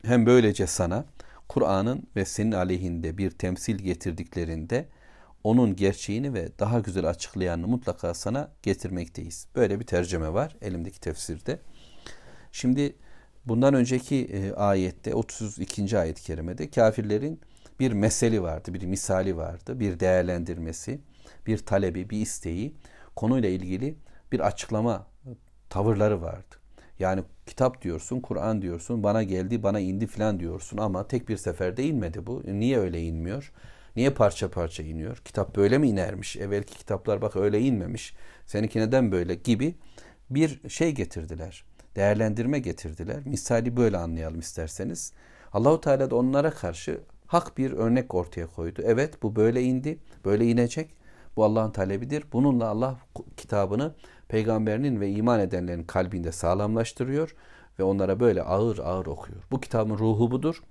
[0.03, 1.05] Hem böylece sana
[1.48, 4.88] Kur'an'ın ve senin aleyhinde bir temsil getirdiklerinde
[5.44, 9.46] onun gerçeğini ve daha güzel açıklayanını mutlaka sana getirmekteyiz.
[9.57, 11.61] Böyle bir tercüme var elimdeki tefsirde.
[12.52, 12.96] Şimdi
[13.46, 15.98] bundan önceki e, ayette 32.
[15.98, 17.40] ayet-i kerimede kafirlerin
[17.80, 21.00] bir meseli vardı, bir misali vardı, bir değerlendirmesi,
[21.46, 22.74] bir talebi, bir isteği,
[23.16, 23.98] konuyla ilgili
[24.33, 25.07] bir açıklama
[25.70, 26.63] tavırları vardı.
[26.98, 31.85] Yani kitap diyorsun, Kur'an diyorsun, bana geldi, bana indi filan diyorsun ama tek bir seferde
[31.85, 32.42] inmedi bu.
[32.46, 33.52] Niye öyle inmiyor?
[33.96, 35.16] Niye parça parça iniyor?
[35.16, 36.37] Kitap böyle mi inermiş?
[36.37, 38.14] Evvelki kitaplar bak öyle inmemiş.
[38.46, 39.74] Seninki neden böyle gibi
[40.30, 41.64] bir şey getirdiler.
[41.96, 43.26] Değerlendirme getirdiler.
[43.26, 45.12] Misali böyle anlayalım isterseniz.
[45.52, 48.83] Allahu Teala da onlara karşı hak bir örnek ortaya koydu.
[48.85, 50.90] Evet bu böyle indi, böyle inecek.
[51.37, 52.24] Bu Allah'ın talebidir.
[52.33, 52.98] Bununla Allah
[53.37, 53.94] kitabını
[54.28, 57.34] peygamberinin ve iman edenlerin kalbinde sağlamlaştırıyor
[57.78, 59.42] ve onlara böyle ağır ağır okuyor.
[59.50, 60.62] Bu kitabın ruhu budur.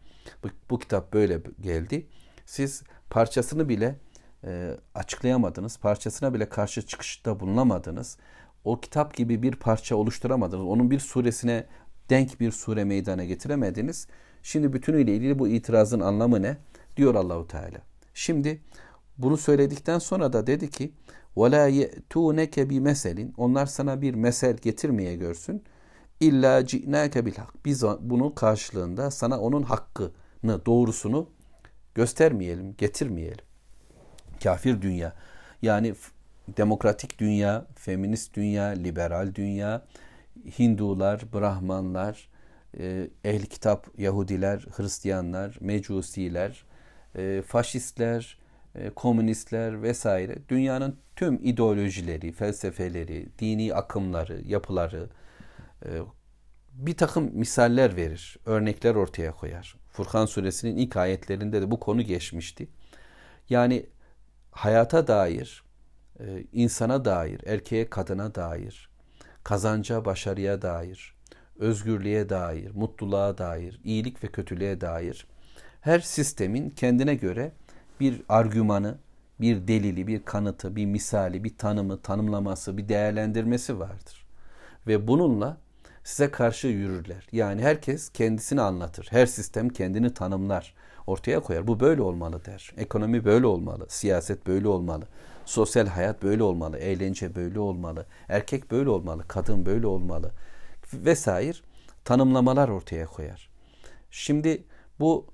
[0.44, 2.08] Bu, bu kitap böyle geldi.
[2.46, 4.00] Siz parçasını bile
[4.44, 5.78] e, açıklayamadınız.
[5.78, 8.18] Parçasına bile karşı çıkışta bulunamadınız.
[8.64, 10.66] O kitap gibi bir parça oluşturamadınız.
[10.66, 11.66] Onun bir suresine
[12.10, 14.08] denk bir sure meydana getiremediniz.
[14.44, 16.58] Şimdi bütünüyle ilgili bu itirazın anlamı ne?
[16.98, 17.78] Diyor Allahu Teala.
[18.14, 18.62] Şimdi
[19.18, 20.94] bunu söyledikten sonra da dedi ki
[21.37, 25.63] وَلَا يَأْتُونَكَ بِمَسَلٍ Onlar sana bir mesel getirmeye görsün.
[26.21, 27.65] illa ci'nake bil hak.
[27.65, 31.31] Biz bunun karşılığında sana onun hakkını, doğrusunu
[31.95, 33.45] göstermeyelim, getirmeyelim.
[34.43, 35.13] Kafir dünya.
[35.63, 35.95] Yani
[36.57, 39.87] demokratik dünya, feminist dünya, liberal dünya,
[40.59, 42.29] Hindular, Brahmanlar,
[42.79, 46.65] e, ehli kitap Yahudiler, Hristiyanlar, Mecusiler,
[47.17, 48.42] e, faşistler, e,
[48.96, 55.10] komünistler vesaire dünyanın tüm ideolojileri, felsefeleri, dini akımları, yapıları
[56.74, 59.76] bir takım misaller verir, örnekler ortaya koyar.
[59.92, 62.68] Furkan suresinin ilk ayetlerinde de bu konu geçmişti.
[63.50, 63.86] Yani
[64.52, 65.64] hayata dair,
[66.52, 68.90] insana dair, erkeğe kadına dair,
[69.44, 71.16] kazanca, başarıya dair,
[71.60, 75.28] özgürlüğe dair, mutluluğa dair, iyilik ve kötülüğe dair
[75.82, 77.52] her sistemin kendine göre
[78.00, 78.98] bir argümanı,
[79.42, 84.26] bir delili, bir kanıtı, bir misali, bir tanımı, tanımlaması, bir değerlendirmesi vardır.
[84.88, 85.58] Ve bununla
[86.04, 87.28] size karşı yürürler.
[87.32, 89.08] Yani herkes kendisini anlatır.
[89.10, 90.74] Her sistem kendini tanımlar,
[91.08, 91.68] ortaya koyar.
[91.68, 92.74] Bu böyle olmalı der.
[92.78, 95.06] Ekonomi böyle olmalı, siyaset böyle olmalı.
[95.46, 100.32] Sosyal hayat böyle olmalı, eğlence böyle olmalı, erkek böyle olmalı, kadın böyle olmalı
[100.94, 101.58] vesaire
[102.06, 103.50] tanımlamalar ortaya koyar.
[104.12, 104.64] Şimdi
[105.00, 105.26] bu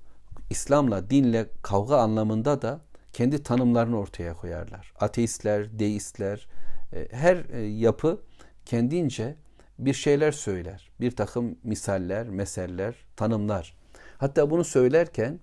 [0.50, 2.80] İslam'la, dinle kavga anlamında da
[3.12, 4.92] kendi tanımlarını ortaya koyarlar.
[5.00, 6.48] Ateistler, deistler,
[6.92, 8.20] e, her e, yapı
[8.64, 9.36] kendince
[9.78, 10.90] bir şeyler söyler.
[11.00, 13.76] Bir takım misaller, meseller, tanımlar.
[14.18, 15.40] Hatta bunu söylerken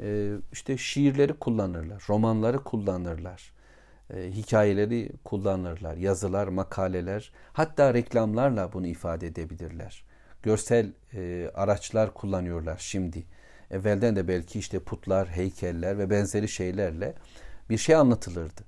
[0.00, 3.56] e, işte şiirleri kullanırlar, romanları kullanırlar
[4.14, 5.96] hikayeleri kullanırlar.
[5.96, 10.04] Yazılar, makaleler, hatta reklamlarla bunu ifade edebilirler.
[10.42, 10.92] Görsel
[11.54, 13.24] araçlar kullanıyorlar şimdi.
[13.70, 17.14] Evvelden de belki işte putlar, heykeller ve benzeri şeylerle
[17.70, 18.60] bir şey anlatılırdı.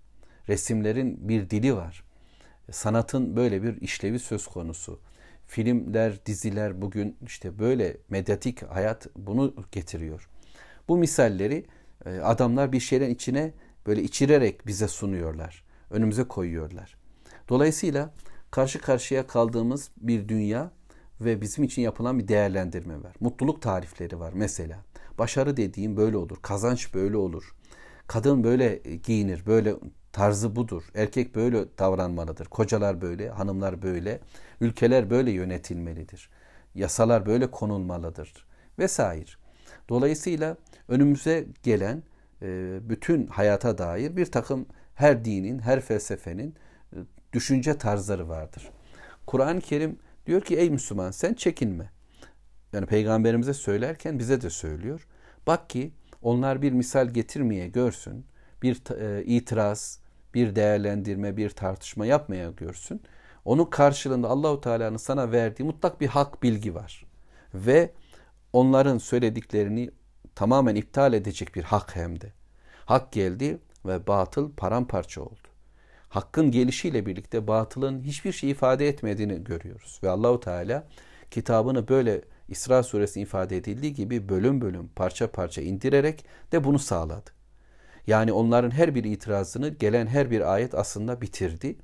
[0.48, 2.04] Resimlerin bir dili var.
[2.70, 5.00] Sanatın böyle bir işlevi söz konusu.
[5.46, 10.28] Filmler, diziler bugün işte böyle medyatik hayat bunu getiriyor.
[10.88, 11.66] Bu misalleri
[12.06, 13.52] e, adamlar bir şeylerin içine
[13.86, 15.64] böyle içirerek bize sunuyorlar.
[15.90, 16.96] Önümüze koyuyorlar.
[17.48, 18.14] Dolayısıyla
[18.50, 20.70] karşı karşıya kaldığımız bir dünya
[21.20, 23.14] ve bizim için yapılan bir değerlendirme var.
[23.20, 24.78] Mutluluk tarifleri var mesela.
[25.18, 26.36] Başarı dediğim böyle olur.
[26.42, 27.54] Kazanç böyle olur.
[28.06, 29.46] Kadın böyle giyinir.
[29.46, 29.74] Böyle
[30.12, 30.82] tarzı budur.
[30.94, 32.46] Erkek böyle davranmalıdır.
[32.46, 34.20] Kocalar böyle, hanımlar böyle.
[34.60, 36.30] Ülkeler böyle yönetilmelidir.
[36.74, 38.46] Yasalar böyle konulmalıdır.
[38.78, 39.30] Vesaire.
[39.88, 40.56] Dolayısıyla
[40.88, 42.02] önümüze gelen
[42.42, 46.54] e, bütün hayata dair bir takım her dinin, her felsefenin
[46.92, 46.96] e,
[47.32, 48.70] düşünce tarzları vardır.
[49.26, 51.90] Kur'an-ı Kerim diyor ki ey Müslüman sen çekinme.
[52.72, 55.06] Yani peygamberimize söylerken bize de söylüyor.
[55.46, 58.26] Bak ki onlar bir misal getirmeye görsün,
[58.62, 60.00] bir e, itiraz,
[60.34, 63.02] bir değerlendirme, bir tartışma yapmaya görsün.
[63.44, 67.06] Onun karşılığında Allahu Teala'nın sana verdiği mutlak bir hak bilgi var.
[67.54, 67.92] Ve
[68.52, 69.90] onların söylediklerini
[70.34, 72.32] tamamen iptal edecek bir hak hem de.
[72.84, 75.48] Hak geldi ve batıl paramparça oldu.
[76.08, 80.00] Hakkın gelişiyle birlikte batılın hiçbir şey ifade etmediğini görüyoruz.
[80.02, 80.86] Ve Allahu Teala
[81.30, 87.30] kitabını böyle İsra suresi ifade edildiği gibi bölüm bölüm parça parça indirerek de bunu sağladı.
[88.06, 91.76] Yani onların her bir itirazını gelen her bir ayet aslında bitirdi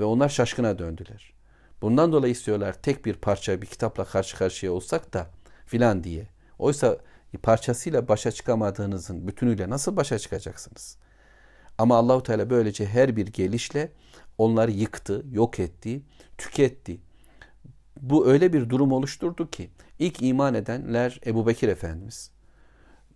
[0.00, 1.32] ve onlar şaşkına döndüler.
[1.82, 5.30] Bundan dolayı istiyorlar tek bir parça bir kitapla karşı karşıya olsak da
[5.66, 6.28] filan diye.
[6.58, 6.98] Oysa
[7.42, 10.96] parçasıyla başa çıkamadığınızın bütünüyle nasıl başa çıkacaksınız?
[11.78, 13.92] Ama Allahu Teala böylece her bir gelişle
[14.38, 16.02] onları yıktı, yok etti,
[16.38, 17.00] tüketti.
[18.02, 22.30] Bu öyle bir durum oluşturdu ki ilk iman edenler Ebu Bekir Efendimiz.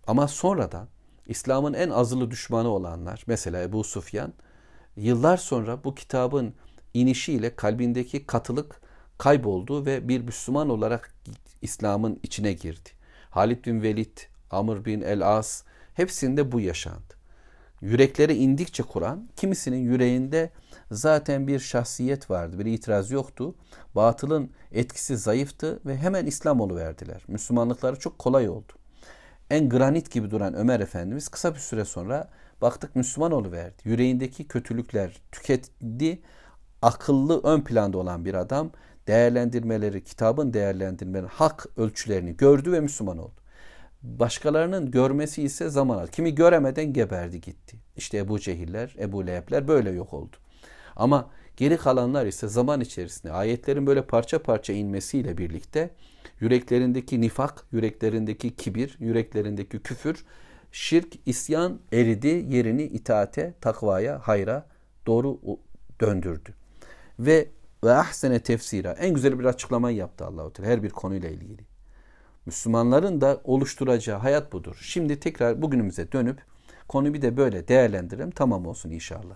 [0.07, 0.87] Ama sonradan
[1.27, 4.33] İslam'ın en azılı düşmanı olanlar mesela Ebu Sufyan
[4.95, 6.53] yıllar sonra bu kitabın
[6.93, 8.81] inişiyle kalbindeki katılık
[9.17, 11.13] kayboldu ve bir Müslüman olarak
[11.61, 12.89] İslam'ın içine girdi.
[13.29, 14.17] Halid bin Velid,
[14.51, 17.13] Amr bin el-As hepsinde bu yaşandı.
[17.81, 20.49] Yüreklere indikçe Kur'an kimisinin yüreğinde
[20.95, 23.55] zaten bir şahsiyet vardı, bir itiraz yoktu.
[23.95, 27.23] Batılın etkisi zayıftı ve hemen İslam verdiler.
[27.27, 28.73] Müslümanlıkları çok kolay oldu.
[29.49, 32.29] En granit gibi duran Ömer Efendimiz kısa bir süre sonra
[32.61, 33.75] baktık Müslüman verdi.
[33.83, 36.21] Yüreğindeki kötülükler tüketti.
[36.81, 38.71] Akıllı ön planda olan bir adam
[39.07, 43.41] değerlendirmeleri, kitabın değerlendirmeleri, hak ölçülerini gördü ve Müslüman oldu.
[44.01, 46.11] Başkalarının görmesi ise zaman aldı.
[46.11, 47.77] Kimi göremeden geberdi gitti.
[47.95, 50.35] İşte Ebu Cehiller, Ebu Lehebler böyle yok oldu.
[50.95, 55.89] Ama geri kalanlar ise zaman içerisinde ayetlerin böyle parça parça inmesiyle birlikte
[56.39, 60.25] yüreklerindeki nifak, yüreklerindeki kibir, yüreklerindeki küfür,
[60.71, 64.65] şirk, isyan eridi, yerini itaate, takvaya, hayra
[65.05, 65.39] doğru
[66.01, 66.53] döndürdü.
[67.19, 67.47] Ve
[67.83, 68.91] ve ahsene tefsira.
[68.91, 71.61] En güzel bir açıklamayı yaptı Allahu Teala her bir konuyla ilgili.
[72.45, 74.79] Müslümanların da oluşturacağı hayat budur.
[74.81, 76.41] Şimdi tekrar bugünümüze dönüp
[76.87, 78.31] konuyu bir de böyle değerlendirelim.
[78.31, 79.35] Tamam olsun inşallah.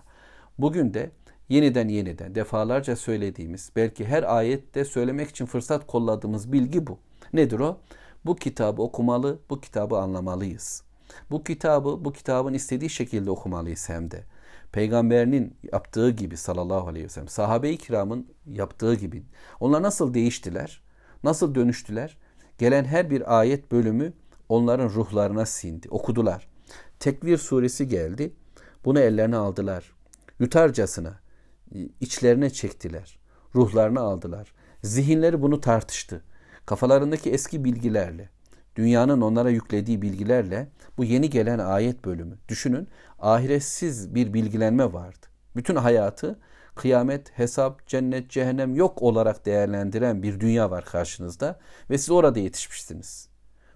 [0.58, 1.10] Bugün de
[1.48, 6.98] yeniden yeniden defalarca söylediğimiz belki her ayette söylemek için fırsat kolladığımız bilgi bu.
[7.32, 7.80] Nedir o?
[8.24, 10.82] Bu kitabı okumalı, bu kitabı anlamalıyız.
[11.30, 14.24] Bu kitabı bu kitabın istediği şekilde okumalıyız hem de.
[14.72, 19.22] Peygamberinin yaptığı gibi sallallahu aleyhi ve sellem, sahabe-i kiramın yaptığı gibi.
[19.60, 20.82] Onlar nasıl değiştiler?
[21.24, 22.18] Nasıl dönüştüler?
[22.58, 24.12] Gelen her bir ayet bölümü
[24.48, 25.88] onların ruhlarına sindi.
[25.90, 26.48] Okudular.
[27.00, 28.32] Tekvir suresi geldi.
[28.84, 29.92] Bunu ellerine aldılar.
[30.38, 31.20] Yutarcasına
[32.00, 33.18] içlerine çektiler.
[33.54, 34.52] Ruhlarını aldılar.
[34.82, 36.24] Zihinleri bunu tartıştı.
[36.66, 38.30] Kafalarındaki eski bilgilerle,
[38.76, 42.38] dünyanın onlara yüklediği bilgilerle bu yeni gelen ayet bölümü.
[42.48, 45.26] Düşünün ahiretsiz bir bilgilenme vardı.
[45.56, 46.38] Bütün hayatı
[46.74, 51.58] kıyamet, hesap, cennet, cehennem yok olarak değerlendiren bir dünya var karşınızda
[51.90, 53.28] ve siz orada yetişmişsiniz.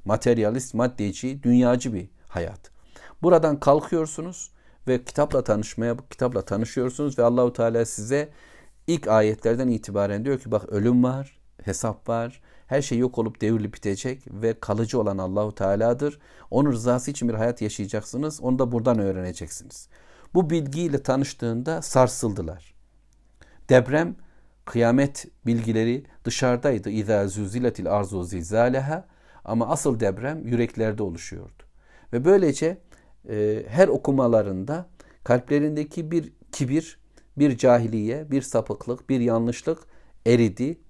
[0.04, 2.70] Materyalist, maddeci, dünyacı bir hayat.
[3.22, 4.50] Buradan kalkıyorsunuz
[4.88, 8.28] ve kitapla tanışmaya, kitapla tanışıyorsunuz ve Allahu Teala size
[8.86, 13.74] ilk ayetlerden itibaren diyor ki bak ölüm var, hesap var, her şey yok olup devrilip
[13.74, 16.18] bitecek ve kalıcı olan Allahu Teala'dır.
[16.50, 18.40] Onun rızası için bir hayat yaşayacaksınız.
[18.40, 19.88] Onu da buradan öğreneceksiniz.
[20.34, 22.74] Bu bilgiyle tanıştığında sarsıldılar.
[23.68, 24.16] Deprem,
[24.64, 26.90] kıyamet bilgileri dışarıdaydı.
[26.90, 29.06] İza zuziletil arzu zilzaleha
[29.44, 31.62] ama asıl deprem yüreklerde oluşuyordu.
[32.12, 32.78] Ve böylece
[33.28, 34.88] e, her okumalarında
[35.24, 36.98] kalplerindeki bir kibir,
[37.38, 39.78] bir cahiliye, bir sapıklık, bir yanlışlık
[40.26, 40.80] eridi,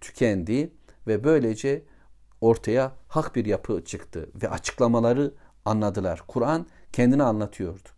[0.00, 0.72] tükendi
[1.06, 1.82] ve böylece
[2.40, 6.22] ortaya hak bir yapı çıktı ve açıklamaları anladılar.
[6.28, 7.88] Kur'an kendini anlatıyordu.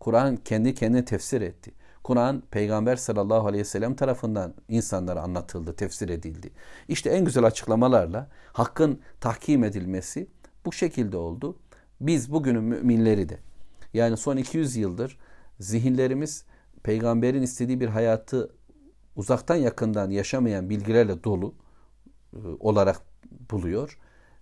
[0.00, 1.72] Kur'an kendi kendine tefsir etti.
[2.02, 6.50] Kur'an Peygamber sallallahu aleyhi ve sellem tarafından insanlara anlatıldı, tefsir edildi.
[6.88, 10.26] İşte en güzel açıklamalarla hakkın tahkim edilmesi
[10.66, 11.56] bu şekilde oldu.
[12.06, 13.38] Biz bugünün müminleri de
[13.94, 15.18] yani son 200 yıldır
[15.60, 16.44] zihinlerimiz
[16.82, 18.52] peygamberin istediği bir hayatı
[19.16, 21.54] uzaktan yakından yaşamayan bilgilerle dolu
[22.32, 23.00] e, olarak
[23.50, 23.98] buluyor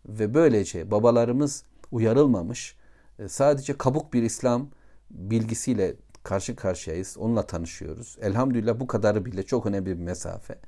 [0.07, 2.77] ve böylece babalarımız uyarılmamış
[3.19, 4.69] e, sadece kabuk bir İslam
[5.11, 7.17] bilgisiyle karşı karşıyayız.
[7.19, 8.19] Onunla tanışıyoruz.
[8.21, 10.59] Elhamdülillah bu kadarı bile çok önemli bir mesafe.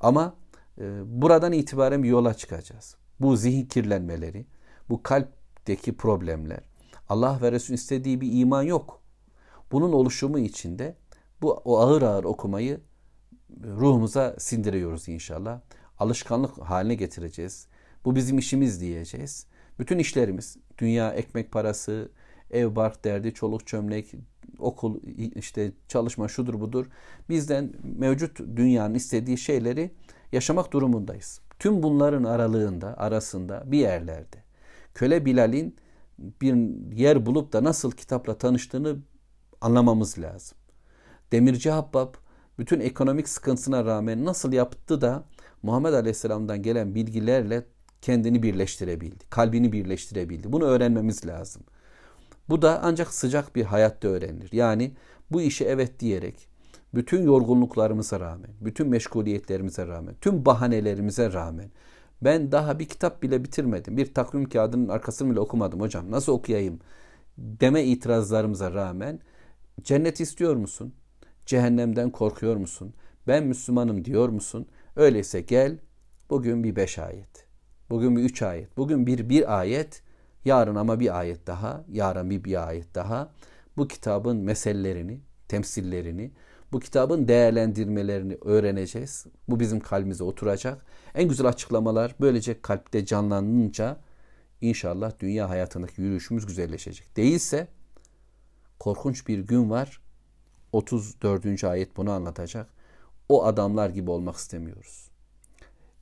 [0.00, 0.34] Ama
[0.78, 2.96] e, buradan itibaren bir yola çıkacağız.
[3.20, 4.46] Bu zihin kirlenmeleri,
[4.88, 5.02] bu
[5.66, 6.60] kalpteki problemler,
[7.08, 9.02] Allah ve Resul istediği bir iman yok.
[9.72, 10.96] Bunun oluşumu içinde
[11.42, 12.80] bu o ağır ağır okumayı
[13.64, 15.60] ruhumuza sindiriyoruz inşallah.
[15.98, 17.66] Alışkanlık haline getireceğiz.
[18.04, 19.46] Bu bizim işimiz diyeceğiz.
[19.78, 22.10] Bütün işlerimiz, dünya ekmek parası,
[22.50, 24.14] ev bark derdi, çoluk çömlek,
[24.58, 25.00] okul,
[25.34, 26.86] işte çalışma şudur budur.
[27.28, 29.90] Bizden mevcut dünyanın istediği şeyleri
[30.32, 31.40] yaşamak durumundayız.
[31.58, 34.45] Tüm bunların aralığında, arasında bir yerlerde
[34.96, 35.76] köle Bilal'in
[36.18, 38.96] bir yer bulup da nasıl kitapla tanıştığını
[39.60, 40.58] anlamamız lazım.
[41.32, 42.14] Demirci Habbab
[42.58, 45.24] bütün ekonomik sıkıntısına rağmen nasıl yaptı da
[45.62, 47.66] Muhammed Aleyhisselam'dan gelen bilgilerle
[48.02, 50.52] kendini birleştirebildi, kalbini birleştirebildi.
[50.52, 51.62] Bunu öğrenmemiz lazım.
[52.48, 54.52] Bu da ancak sıcak bir hayatta öğrenilir.
[54.52, 54.92] Yani
[55.30, 56.48] bu işe evet diyerek
[56.94, 61.70] bütün yorgunluklarımıza rağmen, bütün meşguliyetlerimize rağmen, tüm bahanelerimize rağmen
[62.22, 63.96] ben daha bir kitap bile bitirmedim.
[63.96, 66.10] Bir takvim kağıdının arkasını bile okumadım hocam.
[66.10, 66.80] Nasıl okuyayım?
[67.38, 69.20] Deme itirazlarımıza rağmen
[69.82, 70.94] cennet istiyor musun?
[71.46, 72.94] Cehennemden korkuyor musun?
[73.26, 74.66] Ben Müslümanım diyor musun?
[74.96, 75.78] Öyleyse gel
[76.30, 77.46] bugün bir beş ayet.
[77.90, 78.76] Bugün bir üç ayet.
[78.76, 80.02] Bugün bir bir ayet.
[80.44, 81.84] Yarın ama bir ayet daha.
[81.88, 83.32] Yarın bir bir ayet daha.
[83.76, 86.32] Bu kitabın meselelerini, temsillerini,
[86.76, 89.26] bu kitabın değerlendirmelerini öğreneceğiz.
[89.48, 90.86] Bu bizim kalbimize oturacak.
[91.14, 93.96] En güzel açıklamalar böylece kalpte canlanınca
[94.60, 97.16] inşallah dünya hayatındaki yürüyüşümüz güzelleşecek.
[97.16, 97.68] Değilse
[98.78, 100.00] korkunç bir gün var.
[100.72, 101.64] 34.
[101.64, 102.70] ayet bunu anlatacak.
[103.28, 105.10] O adamlar gibi olmak istemiyoruz.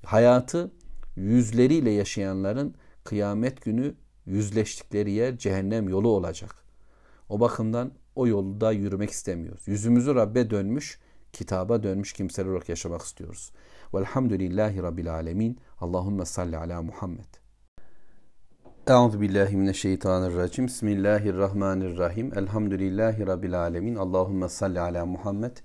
[0.05, 0.71] Hayatı
[1.17, 3.95] yüzleriyle yaşayanların kıyamet günü
[4.27, 6.55] yüzleştikleri yer cehennem yolu olacak.
[7.29, 9.63] O bakımdan o yolda yürümek istemiyoruz.
[9.67, 10.99] Yüzümüzü Rabbe dönmüş,
[11.33, 13.53] kitaba dönmüş kimseler olarak yaşamak istiyoruz.
[13.95, 15.59] Velhamdülillahi Rabbil alemin.
[15.81, 17.45] Allahümme salli ala Muhammed.
[18.87, 20.67] Euzu billahi mineşşeytanirracim.
[20.67, 22.39] Bismillahirrahmanirrahim.
[22.39, 23.95] Elhamdülillahi Rabbil alemin.
[23.95, 25.57] Allahümme salli ala Muhammed.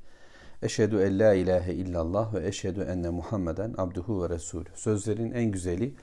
[0.61, 4.69] Eşhedü en la ilahe illallah ve eşhedü enne Muhammeden abduhu ve resulü.
[4.75, 5.95] Sözlerin en güzeli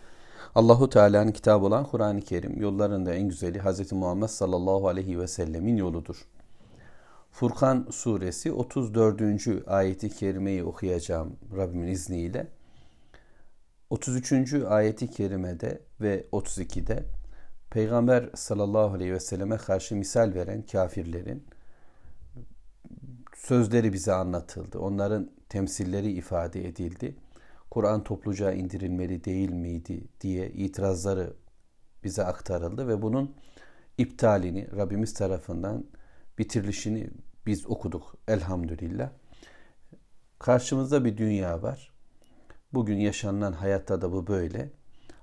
[0.55, 2.61] Allahu Teala'nın kitabı olan Kur'an-ı Kerim.
[2.61, 3.93] Yollarında en güzeli Hz.
[3.93, 6.17] Muhammed sallallahu aleyhi ve sellemin yoludur.
[7.37, 9.23] Furkan suresi 34.
[9.67, 12.47] ayeti kerimeyi okuyacağım Rabbimin izniyle.
[13.91, 14.55] 33.
[14.55, 17.05] ayeti kerimede ve 32'de
[17.71, 21.47] Peygamber sallallahu aleyhi ve selleme karşı misal veren kafirlerin
[23.35, 24.79] sözleri bize anlatıldı.
[24.79, 27.17] Onların temsilleri ifade edildi.
[27.71, 31.33] Kur'an topluca indirilmeli değil miydi diye itirazları
[32.05, 33.35] bize aktarıldı ve bunun
[33.99, 35.85] iptalini Rabbimiz tarafından
[36.39, 37.11] bitirilişini
[37.47, 39.11] biz okuduk elhamdülillah.
[40.39, 41.93] Karşımızda bir dünya var.
[42.73, 44.71] Bugün yaşanılan hayatta da bu böyle.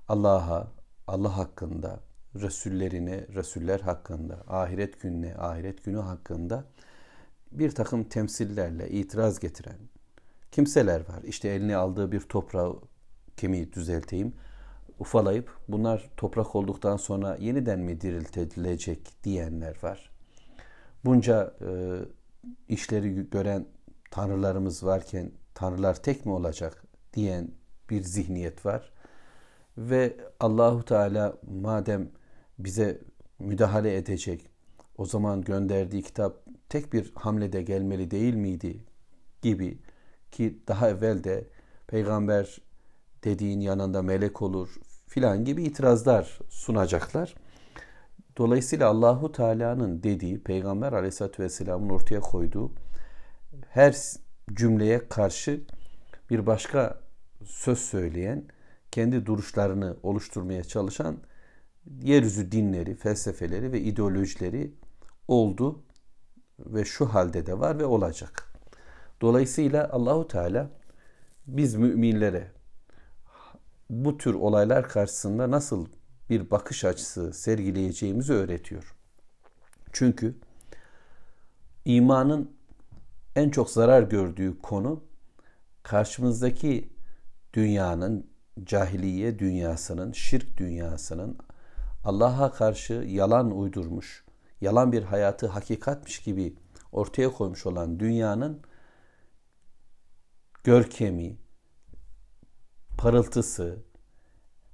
[0.08, 0.72] Allah'a,
[1.06, 2.00] Allah hakkında,
[2.34, 6.64] Resullerine, Resuller hakkında, ahiret gününe, ahiret günü hakkında
[7.52, 9.78] bir takım temsillerle itiraz getiren
[10.52, 11.22] kimseler var.
[11.24, 12.76] İşte eline aldığı bir toprağı
[13.36, 14.34] kemiği düzelteyim,
[14.98, 20.13] ufalayıp bunlar toprak olduktan sonra yeniden mi diriltilecek diyenler var.
[21.04, 21.70] Bunca e,
[22.68, 23.66] işleri gören
[24.10, 27.50] tanrılarımız varken tanrılar tek mi olacak diyen
[27.90, 28.92] bir zihniyet var.
[29.78, 32.10] Ve Allahu Teala madem
[32.58, 33.00] bize
[33.38, 34.50] müdahale edecek,
[34.98, 38.84] o zaman gönderdiği kitap tek bir hamlede gelmeli değil miydi
[39.42, 39.78] gibi
[40.30, 41.48] ki daha evvel de
[41.86, 42.58] peygamber
[43.24, 44.74] dediğin yanında melek olur
[45.06, 47.34] filan gibi itirazlar sunacaklar.
[48.36, 52.72] Dolayısıyla Allahu Teala'nın dediği Peygamber Aleyhisselatü Vesselam'ın ortaya koyduğu
[53.70, 53.96] her
[54.52, 55.60] cümleye karşı
[56.30, 57.00] bir başka
[57.44, 58.44] söz söyleyen,
[58.90, 61.16] kendi duruşlarını oluşturmaya çalışan
[62.02, 64.74] yeryüzü dinleri, felsefeleri ve ideolojileri
[65.28, 65.82] oldu
[66.58, 68.52] ve şu halde de var ve olacak.
[69.20, 70.70] Dolayısıyla Allahu Teala
[71.46, 72.50] biz müminlere
[73.90, 75.86] bu tür olaylar karşısında nasıl
[76.30, 78.96] bir bakış açısı sergileyeceğimizi öğretiyor.
[79.92, 80.34] Çünkü
[81.84, 82.50] imanın
[83.36, 85.04] en çok zarar gördüğü konu
[85.82, 86.92] karşımızdaki
[87.52, 88.26] dünyanın,
[88.64, 91.38] cahiliye dünyasının, şirk dünyasının
[92.04, 94.24] Allah'a karşı yalan uydurmuş,
[94.60, 96.56] yalan bir hayatı hakikatmiş gibi
[96.92, 98.60] ortaya koymuş olan dünyanın
[100.64, 101.36] görkemi,
[102.98, 103.84] parıltısı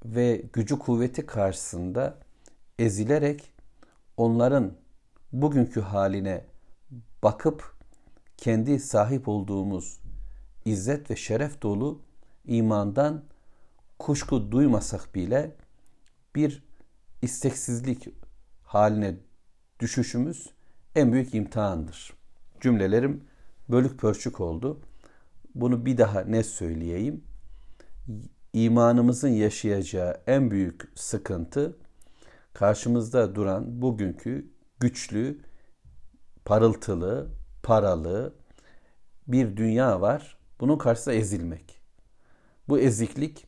[0.05, 2.19] ve gücü kuvveti karşısında
[2.79, 3.53] ezilerek
[4.17, 4.73] onların
[5.33, 6.45] bugünkü haline
[7.23, 7.75] bakıp
[8.37, 10.01] kendi sahip olduğumuz
[10.65, 12.03] izzet ve şeref dolu
[12.45, 13.25] imandan
[13.99, 15.57] kuşku duymasak bile
[16.35, 16.65] bir
[17.23, 18.09] isteksizlik
[18.63, 19.17] haline
[19.81, 20.51] düşüşümüz
[20.95, 22.13] en büyük imtihandır.
[22.61, 23.25] Cümlelerim
[23.69, 24.81] bölük pörçük oldu.
[25.55, 27.25] Bunu bir daha ne söyleyeyim?
[28.53, 31.77] İmanımızın yaşayacağı en büyük sıkıntı
[32.53, 35.41] karşımızda duran bugünkü güçlü,
[36.45, 37.29] parıltılı,
[37.63, 38.35] paralı
[39.29, 40.39] bir dünya var.
[40.61, 41.81] Bunun karşısında ezilmek.
[42.69, 43.47] Bu eziklik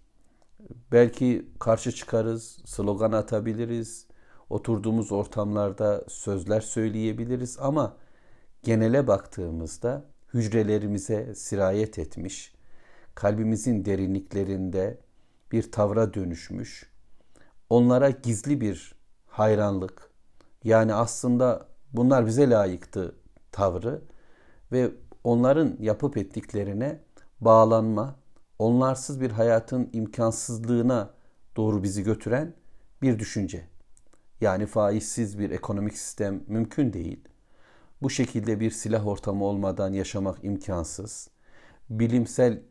[0.92, 4.06] belki karşı çıkarız, slogan atabiliriz,
[4.50, 7.96] oturduğumuz ortamlarda sözler söyleyebiliriz ama
[8.62, 12.51] genele baktığımızda hücrelerimize sirayet etmiş,
[13.14, 14.98] kalbimizin derinliklerinde
[15.52, 16.90] bir tavra dönüşmüş,
[17.70, 18.94] onlara gizli bir
[19.26, 20.10] hayranlık,
[20.64, 23.14] yani aslında bunlar bize layıktı
[23.52, 24.02] tavrı
[24.72, 24.90] ve
[25.24, 27.00] onların yapıp ettiklerine
[27.40, 28.16] bağlanma,
[28.58, 31.10] onlarsız bir hayatın imkansızlığına
[31.56, 32.54] doğru bizi götüren
[33.02, 33.66] bir düşünce.
[34.40, 37.28] Yani faizsiz bir ekonomik sistem mümkün değil.
[38.02, 41.30] Bu şekilde bir silah ortamı olmadan yaşamak imkansız.
[41.90, 42.62] Bilimsel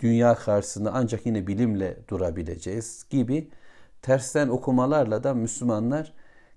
[0.00, 3.50] dünya karşısında ancak yine bilimle durabileceğiz gibi
[4.02, 6.12] tersten okumalarla da Müslümanlar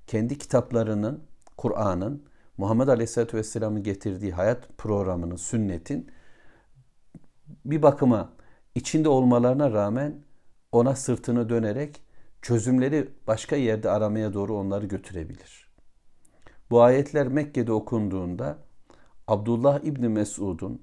[0.07, 1.23] kendi kitaplarının,
[1.57, 2.23] Kur'an'ın,
[2.57, 6.11] Muhammed Aleyhisselatü Vesselam'ın getirdiği hayat programının, sünnetin
[7.65, 8.33] bir bakıma
[8.75, 10.15] içinde olmalarına rağmen
[10.71, 12.01] ona sırtını dönerek
[12.41, 15.71] çözümleri başka yerde aramaya doğru onları götürebilir.
[16.69, 18.57] Bu ayetler Mekke'de okunduğunda
[19.27, 20.81] Abdullah İbni Mesud'un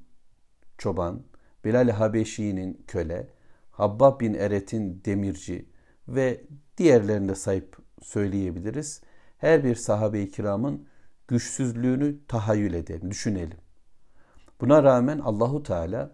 [0.78, 1.22] çoban,
[1.68, 3.28] Bilal Habeşi'nin köle,
[3.70, 5.68] Habbab bin Eret'in demirci
[6.08, 6.40] ve
[6.78, 9.02] diğerlerini de sayıp söyleyebiliriz.
[9.38, 10.86] Her bir sahabe-i kiramın
[11.28, 13.58] güçsüzlüğünü tahayyül edelim, düşünelim.
[14.60, 16.10] Buna rağmen Allahu Teala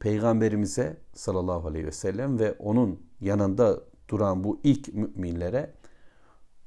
[0.00, 5.74] peygamberimize sallallahu aleyhi ve sellem ve onun yanında duran bu ilk müminlere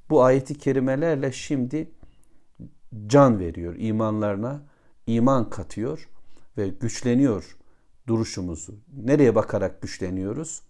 [0.10, 1.92] bu ayeti kerimelerle şimdi
[3.08, 4.62] can veriyor imanlarına
[5.08, 6.10] iman katıyor
[6.58, 7.59] ve güçleniyor
[8.10, 8.76] duruşumuzu.
[9.04, 10.62] Nereye bakarak güçleniyoruz?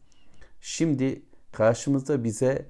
[0.61, 1.21] Şimdi
[1.51, 2.69] karşımızda bize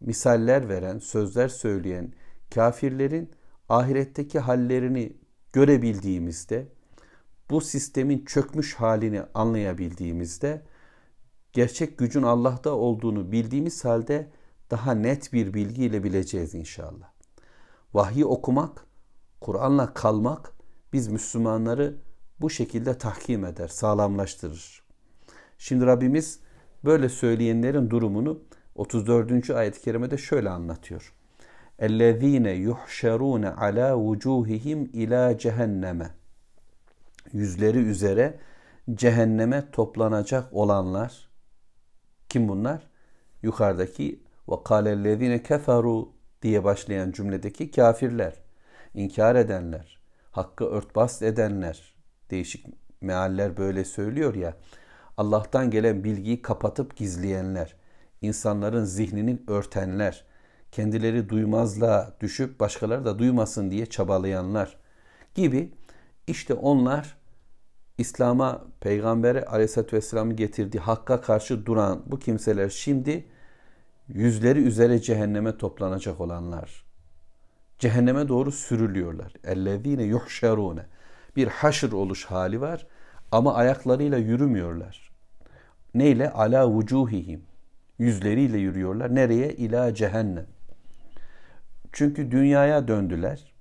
[0.00, 2.12] misaller veren, sözler söyleyen
[2.54, 3.30] kafirlerin
[3.68, 5.16] ahiretteki hallerini
[5.52, 6.68] görebildiğimizde,
[7.50, 10.62] bu sistemin çökmüş halini anlayabildiğimizde,
[11.52, 14.30] gerçek gücün Allah'ta olduğunu bildiğimiz halde
[14.70, 17.12] daha net bir bilgiyle bileceğiz inşallah.
[17.94, 18.86] Vahyi okumak,
[19.40, 20.52] Kur'an'la kalmak
[20.92, 21.96] biz Müslümanları
[22.41, 24.83] bu şekilde tahkim eder, sağlamlaştırır.
[25.57, 26.39] Şimdi Rabbimiz
[26.85, 28.43] böyle söyleyenlerin durumunu
[28.75, 29.49] 34.
[29.49, 31.13] ayet-i kerimede şöyle anlatıyor.
[31.79, 36.09] اَلَّذ۪ينَ يُحْشَرُونَ عَلَى وُجُوهِهِمْ ila cehenneme.
[37.33, 38.39] Yüzleri üzere
[38.93, 41.29] cehenneme toplanacak olanlar.
[42.29, 42.87] Kim bunlar?
[43.41, 46.07] Yukarıdaki وَقَالَ الَّذ۪ينَ كَفَرُوا
[46.41, 48.33] diye başlayan cümledeki kafirler,
[48.93, 51.90] inkar edenler, hakkı örtbas edenler,
[52.32, 52.66] değişik
[53.00, 54.56] mealler böyle söylüyor ya,
[55.16, 57.76] Allah'tan gelen bilgiyi kapatıp gizleyenler,
[58.20, 60.24] insanların zihnini örtenler,
[60.72, 64.76] kendileri duymazlığa düşüp başkaları da duymasın diye çabalayanlar
[65.34, 65.72] gibi
[66.26, 67.16] işte onlar
[67.98, 73.26] İslam'a, Peygamberi Aleyhisselatü Vesselam'ın getirdiği hakka karşı duran bu kimseler şimdi
[74.08, 76.84] yüzleri üzere cehenneme toplanacak olanlar.
[77.78, 79.32] Cehenneme doğru sürülüyorlar.
[79.44, 80.86] Ellezine yuhşerune.
[81.36, 82.86] Bir haşr oluş hali var
[83.32, 85.12] ama ayaklarıyla yürümüyorlar.
[85.94, 86.30] Neyle?
[86.30, 87.42] Ala vucuhihim.
[87.98, 89.14] Yüzleriyle yürüyorlar.
[89.14, 89.52] Nereye?
[89.52, 90.46] İla cehennem.
[91.92, 93.52] Çünkü dünyaya döndüler.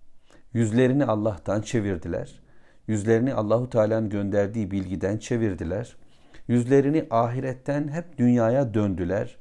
[0.53, 2.39] Yüzlerini Allah'tan çevirdiler.
[2.87, 5.95] Yüzlerini Allahu Teala'nın gönderdiği bilgiden çevirdiler.
[6.47, 9.37] Yüzlerini ahiretten hep dünyaya döndüler.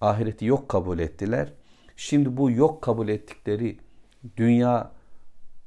[0.00, 1.52] Ahireti yok kabul ettiler.
[1.96, 3.78] Şimdi bu yok kabul ettikleri
[4.36, 4.95] dünya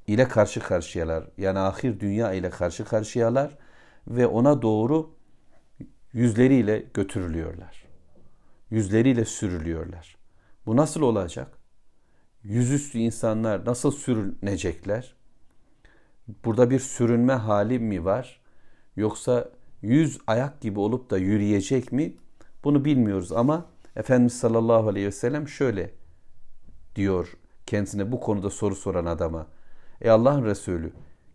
[0.09, 1.27] ile karşı karşıyalar.
[1.37, 3.57] Yani ahir dünya ile karşı karşıyalar
[4.07, 5.15] ve ona doğru
[6.13, 7.85] yüzleriyle götürülüyorlar.
[8.69, 10.17] Yüzleriyle sürülüyorlar.
[10.65, 11.57] Bu nasıl olacak?
[12.43, 15.15] Yüzüstü insanlar nasıl sürünecekler?
[16.45, 18.41] Burada bir sürünme hali mi var?
[18.95, 19.49] Yoksa
[19.81, 22.17] yüz ayak gibi olup da yürüyecek mi?
[22.63, 25.91] Bunu bilmiyoruz ama Efendimiz sallallahu aleyhi ve sellem şöyle
[26.95, 27.33] diyor
[27.65, 29.47] kendisine bu konuda soru soran adama.
[30.01, 30.91] Ey Allah'ın Resulü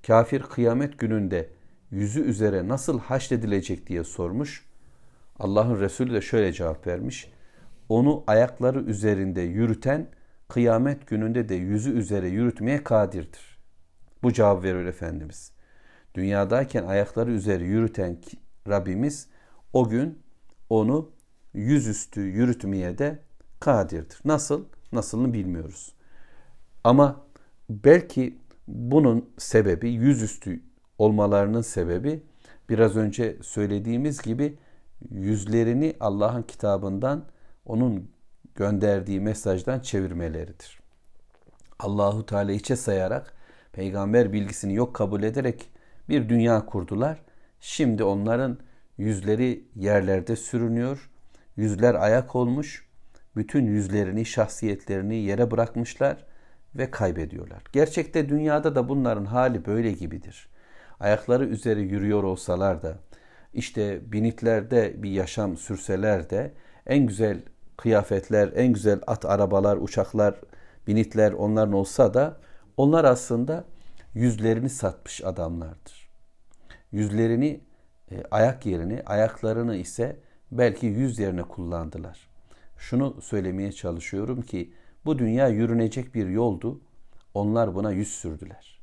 [0.07, 1.51] kafir kıyamet gününde
[1.91, 4.65] yüzü üzere nasıl haşredilecek diye sormuş.
[5.39, 7.31] Allah'ın Resulü de şöyle cevap vermiş.
[7.89, 10.07] Onu ayakları üzerinde yürüten
[10.49, 13.59] kıyamet gününde de yüzü üzere yürütmeye kadirdir.
[14.23, 15.53] Bu cevap veriyor Efendimiz.
[16.15, 18.19] Dünyadayken ayakları üzeri yürüten
[18.69, 19.29] Rabbimiz
[19.73, 20.23] o gün
[20.71, 21.11] onu
[21.55, 23.19] yüzüstü yürütmeye de
[23.61, 24.19] kadirdir.
[24.25, 24.65] Nasıl?
[24.93, 25.95] Nasılını bilmiyoruz.
[26.85, 27.25] Ama
[27.71, 28.39] belki
[28.69, 30.61] bunun sebebi yüzüstü
[30.99, 32.23] olmalarının sebebi
[32.69, 34.59] biraz önce söylediğimiz gibi
[35.11, 37.25] yüzlerini Allah'ın kitabından
[37.67, 38.11] onun
[38.55, 40.81] gönderdiği mesajdan çevirmeleridir.
[41.79, 43.35] Allahu Teala içe sayarak
[43.73, 45.71] peygamber bilgisini yok kabul ederek
[46.09, 47.23] bir dünya kurdular.
[47.61, 48.59] Şimdi onların
[48.99, 51.11] yüzleri yerlerde sürünüyor.
[51.57, 52.89] Yüzler ayak olmuş.
[53.37, 56.25] Bütün yüzlerini, şahsiyetlerini yere bırakmışlar
[56.77, 57.62] ve kaybediyorlar.
[57.72, 60.49] Gerçekte dünyada da bunların hali böyle gibidir.
[61.01, 62.99] Ayakları üzeri yürüyor olsalar da,
[63.53, 66.53] işte biniklerde bir yaşam sürseler de
[66.87, 67.43] en güzel
[67.77, 70.35] kıyafetler, en güzel at arabalar, uçaklar,
[70.87, 72.37] binitler onların olsa da
[72.77, 73.64] onlar aslında
[74.14, 76.11] yüzlerini satmış adamlardır.
[76.93, 77.61] Yüzlerini
[78.11, 80.16] e, ayak yerini, ayaklarını ise
[80.53, 82.29] belki yüz yerine kullandılar.
[82.77, 84.72] Şunu söylemeye çalışıyorum ki
[85.07, 86.81] bu dünya yürünecek bir yoldu.
[87.35, 88.81] Onlar buna yüz sürdüler.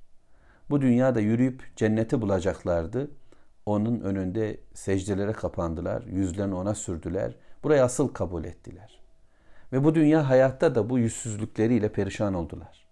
[0.69, 3.11] Bu dünyada yürüyüp cenneti bulacaklardı.
[3.65, 6.03] Onun önünde secdelere kapandılar.
[6.03, 7.35] Yüzlerini ona sürdüler.
[7.63, 9.01] Burayı asıl kabul ettiler.
[9.73, 12.85] Ve bu dünya hayatta da bu yüzsüzlükleriyle perişan oldular.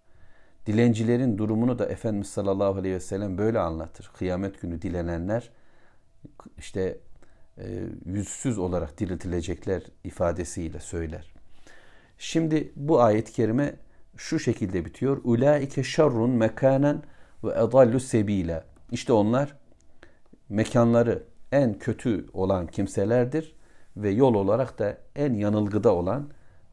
[0.66, 4.10] Dilencilerin durumunu da Efendimiz sallallahu aleyhi ve sellem böyle anlatır.
[4.18, 5.50] Kıyamet günü dilenenler
[6.58, 6.98] işte
[7.58, 11.39] e, yüzsüz olarak diriltilecekler ifadesiyle söyler.
[12.22, 13.74] Şimdi bu ayet-i kerime
[14.16, 15.20] şu şekilde bitiyor.
[15.24, 17.02] Ulaike şerrun mekanen
[17.44, 18.64] ve edallu sebila.
[18.90, 19.56] İşte onlar
[20.48, 23.54] mekanları en kötü olan kimselerdir
[23.96, 26.28] ve yol olarak da en yanılgıda olan,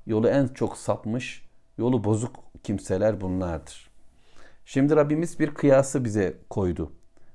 [0.05, 1.45] yolu en çok sapmış,
[1.77, 3.89] yolu bozuk kimseler bunlardır.
[4.65, 6.91] Şimdi Rabbimiz bir kıyası bize koydu.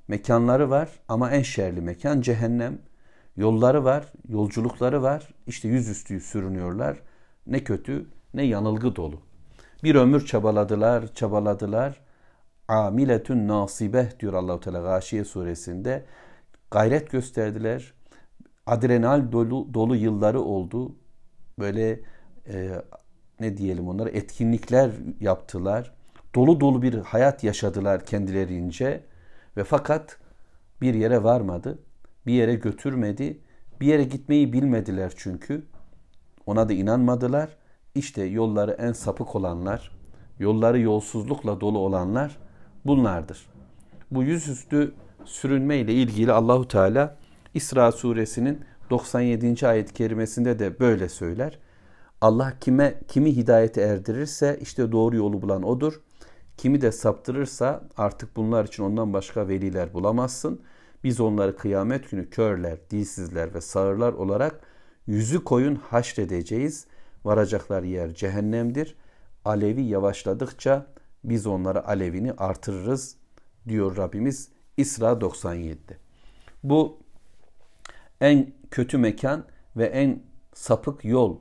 [0.08, 2.78] Mekanları var ama en şerli mekan cehennem.
[3.36, 5.28] Yolları var, yolculukları var.
[5.46, 6.98] İşte yüzüstü sürünüyorlar.
[7.46, 9.20] Ne kötü ne yanılgı dolu.
[9.84, 12.00] Bir ömür çabaladılar, çabaladılar.
[12.68, 16.04] Amiletün nasibeh diyor Allahu Teala Gâşiye suresinde.
[16.70, 17.94] Gayret gösterdiler.
[18.66, 20.94] Adrenal dolu, dolu yılları oldu.
[21.58, 22.00] Böyle
[22.48, 22.70] e,
[23.40, 24.90] ne diyelim onlara etkinlikler
[25.20, 25.94] yaptılar.
[26.34, 29.04] dolu dolu bir hayat yaşadılar kendilerince
[29.56, 30.18] ve fakat
[30.80, 31.78] bir yere varmadı,
[32.26, 33.40] bir yere götürmedi,
[33.80, 35.66] bir yere gitmeyi bilmediler çünkü.
[36.46, 37.56] Ona da inanmadılar.
[37.94, 39.90] İşte yolları en sapık olanlar,
[40.38, 42.38] yolları yolsuzlukla dolu olanlar
[42.86, 43.46] bunlardır.
[44.10, 47.16] Bu yüzüstü sürünme ile ilgili Allahu Teala
[47.54, 49.66] İsra suresinin 97.
[49.68, 51.58] ayet-i kerimesinde de böyle söyler.
[52.20, 56.00] Allah kime kimi hidayete erdirirse işte doğru yolu bulan odur.
[56.56, 60.60] Kimi de saptırırsa artık bunlar için ondan başka veliler bulamazsın.
[61.04, 64.60] Biz onları kıyamet günü körler, dilsizler ve sağırlar olarak
[65.06, 66.86] yüzü koyun haşredeceğiz.
[67.24, 68.96] Varacaklar yer cehennemdir.
[69.44, 70.86] Alevi yavaşladıkça
[71.24, 73.16] biz onlara alevini artırırız
[73.68, 75.96] diyor Rabbimiz İsra 97'de.
[76.64, 76.98] Bu
[78.20, 79.44] en kötü mekan
[79.76, 80.22] ve en
[80.54, 81.38] sapık yol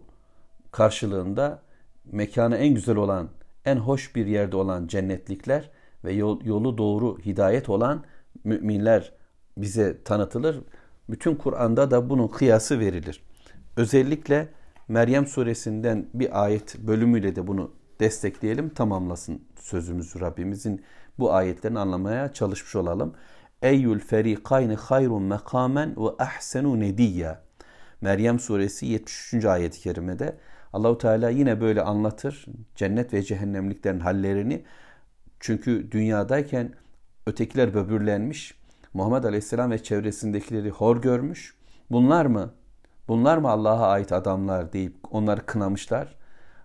[0.72, 1.62] karşılığında
[2.06, 3.30] mekanı en güzel olan,
[3.66, 5.70] en hoş bir yerde olan cennetlikler
[6.04, 8.04] ve yol, yolu doğru hidayet olan
[8.44, 9.14] müminler
[9.58, 10.62] bize tanıtılır.
[11.10, 13.24] Bütün Kur'an'da da bunun kıyası verilir.
[13.78, 14.50] Özellikle
[14.88, 20.82] Meryem suresinden bir ayet bölümüyle de bunu destekleyelim, tamamlasın sözümüzü Rabbimizin
[21.20, 23.14] bu ayetlerini anlamaya çalışmış olalım.
[23.62, 27.42] Eyyül ferikayni hayrun mekamen ve ahsenu nediyya.
[28.02, 29.46] Meryem suresi 73.
[29.46, 30.38] ayet-i kerimede
[30.74, 32.46] Allahu Teala yine böyle anlatır
[32.76, 34.64] cennet ve cehennemliklerin hallerini.
[35.40, 36.74] Çünkü dünyadayken
[37.28, 38.56] ötekiler böbürlenmiş,
[38.94, 41.56] Muhammed Aleyhisselam ve çevresindekileri hor görmüş.
[41.92, 42.54] Bunlar mı?
[43.12, 46.16] Bunlar mı Allah'a ait adamlar deyip onları kınamışlar.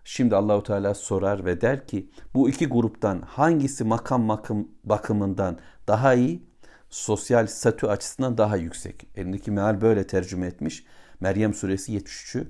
[0.05, 6.15] Şimdi Allahu Teala sorar ve der ki bu iki gruptan hangisi makam makım bakımından daha
[6.15, 6.47] iyi,
[6.91, 9.07] sosyal statü açısından daha yüksek?
[9.15, 10.85] Elindeki meal böyle tercüme etmiş.
[11.21, 12.47] Meryem suresi 73'ü.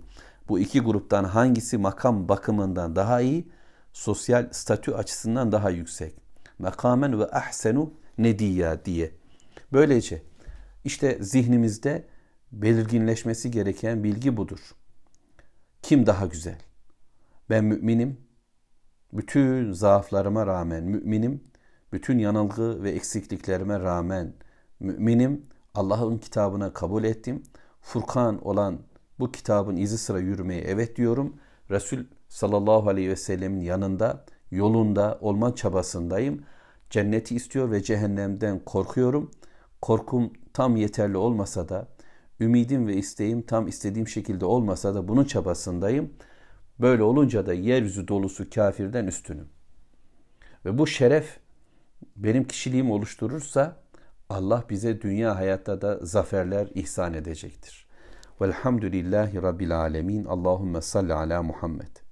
[0.48, 3.48] Bu iki gruptan hangisi makam bakımından daha iyi,
[3.92, 6.14] sosyal statü açısından daha yüksek?
[6.58, 9.10] Makamen ve ahsenu nediyya diye.
[9.72, 10.22] Böylece
[10.84, 12.15] işte zihnimizde
[12.52, 14.74] belirginleşmesi gereken bilgi budur.
[15.82, 16.58] Kim daha güzel?
[17.50, 18.20] Ben müminim.
[19.12, 21.44] Bütün zaaflarıma rağmen müminim.
[21.92, 24.34] Bütün yanılgı ve eksikliklerime rağmen
[24.80, 25.46] müminim.
[25.74, 27.42] Allah'ın kitabına kabul ettim.
[27.80, 28.78] Furkan olan
[29.18, 31.36] bu kitabın izi sıra yürümeye evet diyorum.
[31.70, 36.42] Resul sallallahu aleyhi ve sellemin yanında, yolunda olma çabasındayım.
[36.90, 39.30] Cenneti istiyor ve cehennemden korkuyorum.
[39.80, 41.88] Korkum tam yeterli olmasa da,
[42.40, 46.12] ümidim ve isteğim tam istediğim şekilde olmasa da bunun çabasındayım.
[46.80, 49.48] Böyle olunca da yeryüzü dolusu kafirden üstünüm.
[50.64, 51.38] Ve bu şeref
[52.16, 53.76] benim kişiliğimi oluşturursa
[54.28, 57.86] Allah bize dünya hayatta da zaferler ihsan edecektir.
[58.40, 60.24] Velhamdülillahi Rabbil alemin.
[60.24, 62.05] Allahümme salli ala Muhammed.